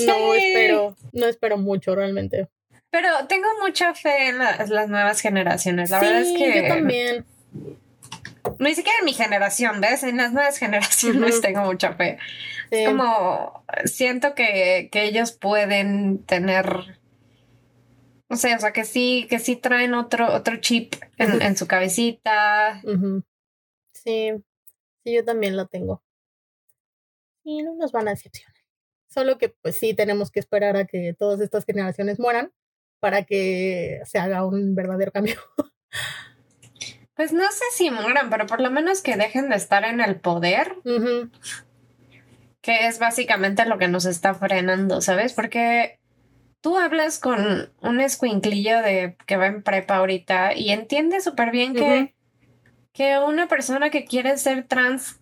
[0.06, 2.48] no espero, no espero mucho realmente.
[2.90, 5.90] Pero tengo mucha fe en la- las nuevas generaciones.
[5.90, 7.26] La verdad es Sí, que yo también.
[8.58, 10.02] ni siquiera en mi generación, ¿ves?
[10.04, 11.40] En las nuevas generaciones Ujú.
[11.42, 12.18] tengo mucha fe.
[12.70, 16.98] Es como siento que, que ellos pueden tener,
[18.28, 22.82] no sé, o sea, que sí, que sí traen otro, otro chip en, su cabecita.
[23.92, 24.32] Sí,
[25.08, 26.02] sí, yo también lo tengo.
[27.44, 28.54] Y no nos van a decepcionar.
[29.08, 32.52] Solo que pues sí tenemos que esperar a que todas estas generaciones mueran
[33.00, 35.36] para que se haga un verdadero cambio.
[37.14, 40.20] Pues no sé si mueran, pero por lo menos que dejen de estar en el
[40.20, 40.76] poder,
[42.60, 45.32] que es básicamente lo que nos está frenando, ¿sabes?
[45.32, 45.98] Porque
[46.60, 51.74] tú hablas con un escuinclillo de que va en prepa ahorita y entiende súper bien
[51.74, 52.14] que
[53.24, 55.18] una persona que quiere ser trans,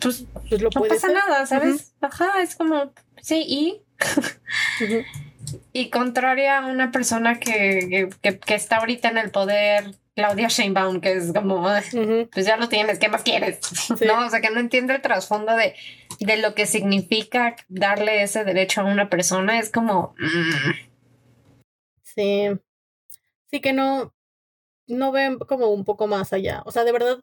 [0.00, 1.14] pues Pues lo no pasa ser.
[1.14, 1.94] nada, ¿sabes?
[2.00, 3.82] Ajá, es como, sí, y,
[5.72, 10.48] y contraria a una persona que, que, que- que está ahorita en el poder, Claudia
[10.48, 12.28] Sheinbaum, que es como, "Ay, Ujú.
[12.32, 13.60] pues ya lo tienes, ¿qué más quieres?
[14.06, 15.74] No, o sea, que no entiende el trasfondo de,
[16.20, 20.72] de lo que significa darle ese derecho a una persona, es como, mm,
[22.02, 22.48] Sí.
[23.50, 24.12] Sí que no,
[24.86, 26.62] no ven como un poco más allá.
[26.66, 27.18] O sea, de verdad,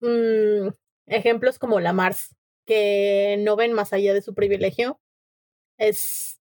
[0.00, 0.68] mm,
[1.06, 5.00] ejemplos como la Mars, que no ven más allá de su privilegio,
[5.78, 6.40] es,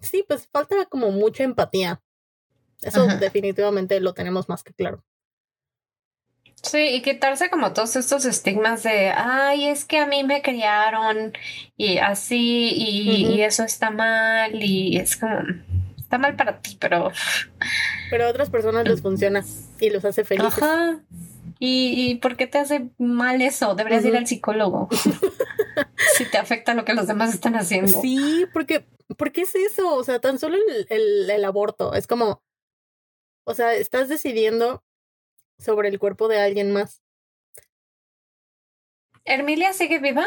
[0.00, 2.02] sí, pues falta como mucha empatía.
[2.82, 3.16] Eso Ajá.
[3.16, 5.04] definitivamente lo tenemos más que claro.
[6.62, 11.32] sí, y quitarse como todos estos estigmas de, ay, es que a mí me criaron
[11.76, 15.38] y así, y, eso está mal, y es como,
[16.12, 17.10] está mal para ti, pero...
[18.10, 19.42] Pero a otras personas les funciona
[19.80, 20.62] y los hace felices.
[20.62, 21.02] Ajá.
[21.58, 23.74] ¿Y, y por qué te hace mal eso?
[23.74, 24.90] Deberías ir al psicólogo.
[26.18, 27.98] si te afecta lo que los demás están haciendo.
[28.02, 28.86] Sí, porque,
[29.16, 29.94] ¿por qué es eso?
[29.94, 31.94] O sea, tan solo el, el, el aborto.
[31.94, 32.42] Es como,
[33.44, 34.84] o sea, estás decidiendo
[35.58, 37.00] sobre el cuerpo de alguien más.
[39.24, 40.26] ¿Hermilia sigue viva?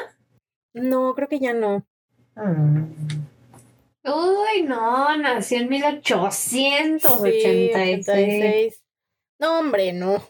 [0.73, 1.85] No, creo que ya no.
[4.05, 7.01] Uy, no, nació en 1886.
[7.23, 8.83] Sí, 86.
[9.39, 10.23] No, hombre, no.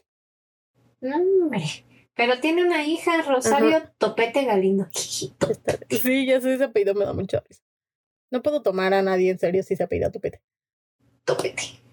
[1.01, 1.63] No, hombre.
[2.15, 4.87] Pero tiene una hija, Rosario Topete Galindo.
[4.93, 5.33] Sí,
[6.25, 7.61] ya sé, ese apellido me da mucha risa.
[8.31, 10.41] No puedo tomar a nadie en serio si se apellida Topete.
[11.25, 11.84] Topete.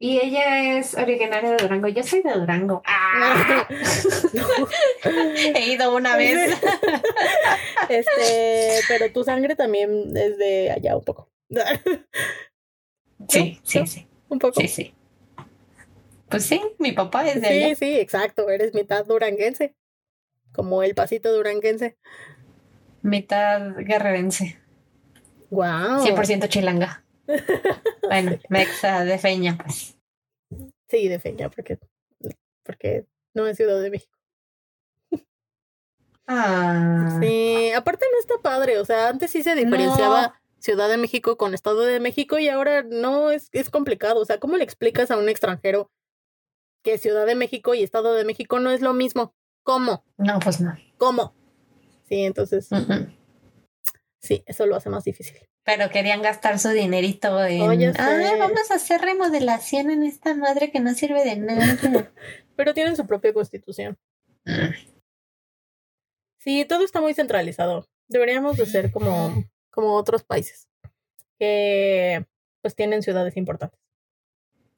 [0.00, 1.88] Y ella es originaria de Durango.
[1.88, 2.82] Yo soy de Durango.
[2.86, 3.66] ¡Ah!
[5.54, 6.56] He ido una vez.
[7.88, 11.30] Este, pero tu sangre también es de allá un poco.
[13.28, 14.06] Sí, sí, sí.
[14.28, 14.60] un poco.
[14.60, 14.94] Sí, sí.
[16.28, 17.74] Pues sí, mi papá es de Sí, allá.
[17.76, 18.50] sí, exacto.
[18.50, 19.74] Eres mitad duranguense.
[20.52, 21.96] Como el pasito duranguense.
[23.00, 24.58] Mitad guerrerense.
[25.50, 26.04] Wow.
[26.04, 27.04] 100% chilanga.
[28.02, 29.96] Bueno, mexa de feña, pues.
[30.88, 31.78] Sí, de feña, porque,
[32.62, 34.16] porque no es Ciudad de México.
[36.26, 37.18] Ah.
[37.20, 38.78] Sí, aparte no está padre.
[38.78, 42.82] O sea, antes sí se diferenciaba Ciudad de México con Estado de México y ahora
[42.82, 44.20] no es, es complicado.
[44.20, 45.90] O sea, ¿cómo le explicas a un extranjero
[46.82, 49.34] que Ciudad de México y Estado de México no es lo mismo?
[49.62, 50.04] ¿Cómo?
[50.16, 50.76] No, pues no.
[50.98, 51.34] ¿Cómo?
[52.08, 52.68] Sí, entonces,
[54.18, 55.36] sí, eso lo hace más difícil.
[55.68, 57.60] Pero querían gastar su dinerito en.
[57.60, 62.10] Oh, vamos a hacer remodelación en esta madre que no sirve de nada.
[62.56, 63.98] Pero tienen su propia constitución.
[64.46, 64.70] Mm.
[66.38, 67.86] Sí, todo está muy centralizado.
[68.08, 70.70] Deberíamos de ser como, como otros países
[71.38, 72.24] que
[72.62, 73.78] pues tienen ciudades importantes.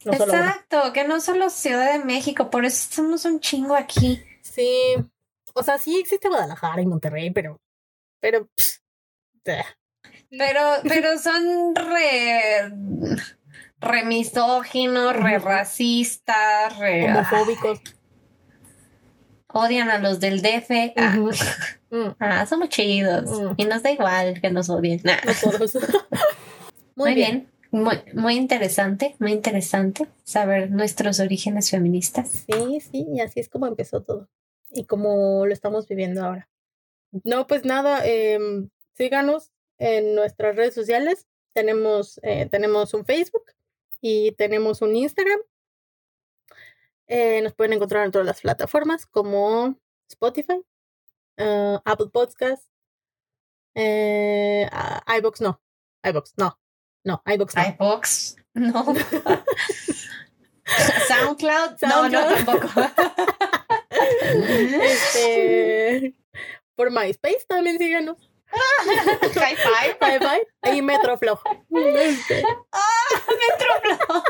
[0.05, 0.41] No solo una.
[0.41, 4.21] Exacto, que no solo Ciudad de México, por eso somos un chingo aquí.
[4.43, 4.97] Sí,
[5.55, 7.61] o sea, sí existe Guadalajara y Monterrey, pero,
[8.19, 8.83] pero, pss,
[9.45, 9.63] eh,
[10.31, 12.73] Pero, pero son re,
[13.81, 17.81] re misóginos, re racistas, re homofóbicos.
[19.49, 20.93] odian a los del DF.
[20.97, 21.17] Ah.
[21.93, 23.29] Mm, ah, somos chidos.
[23.29, 23.55] Mm.
[23.57, 25.01] Y nos da igual que nos odien.
[25.03, 25.17] Nah.
[25.27, 25.77] no todos.
[26.95, 27.51] Muy, bien.
[27.73, 32.45] Muy, muy interesante, muy interesante saber nuestros orígenes feministas.
[32.47, 34.29] Sí, sí, y así es como empezó todo.
[34.71, 36.49] Y como lo estamos viviendo ahora.
[37.25, 39.51] No, pues nada, em, síganos
[39.81, 41.27] en nuestras redes sociales.
[41.53, 43.47] Tenemos, eh, tenemos un Facebook
[44.01, 45.41] y tenemos un Instagram.
[47.09, 49.75] Eh, nos pueden encontrar en todas las plataformas como
[50.09, 50.63] Spotify,
[51.39, 52.63] eh, Apple Podcast,
[53.75, 55.61] eh, ah, iVoox no,
[56.05, 56.57] iVoox no,
[57.03, 57.63] no, iVoox no.
[57.63, 58.85] iBox, no.
[61.09, 62.45] SoundCloud, no, no SoundCloud.
[62.45, 62.69] tampoco.
[64.33, 66.15] Este,
[66.77, 68.30] por MySpace también síganos.
[68.51, 69.97] High five.
[70.01, 70.47] Bye bye.
[70.63, 71.39] Ahí Metroflow.
[71.71, 72.43] Este,
[73.41, 74.25] Metroplo.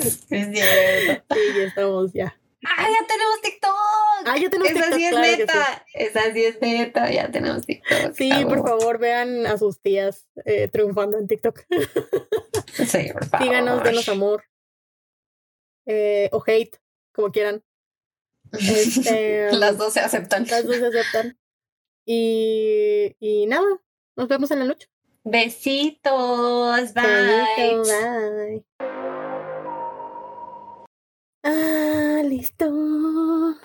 [0.00, 1.34] Es cierto.
[1.34, 2.38] Sí, ya estamos ya.
[2.66, 3.72] ¡Ah, ya tenemos TikTok!
[4.26, 5.38] Ah, ya tenemos Esa TikTok, sí es claro que sí.
[5.38, 5.86] neta.
[5.94, 7.10] Esa sí es neta.
[7.10, 8.14] Ya tenemos TikTok.
[8.14, 11.60] Sí, Ah, por favor, vean a sus tías eh, triunfando en TikTok.
[12.74, 13.46] Sí, por favor.
[13.46, 14.44] Síganos, denos amor.
[15.86, 16.76] Eh, o hate,
[17.12, 17.64] como quieran.
[18.52, 20.46] Este, Las dos se aceptan.
[20.48, 21.38] las dos se aceptan.
[22.10, 23.66] Y, y nada,
[24.16, 24.88] nos vemos en la noche.
[25.24, 26.94] Besitos.
[26.94, 27.82] Bye.
[27.84, 28.64] Bye.
[31.44, 33.58] Ah, listo.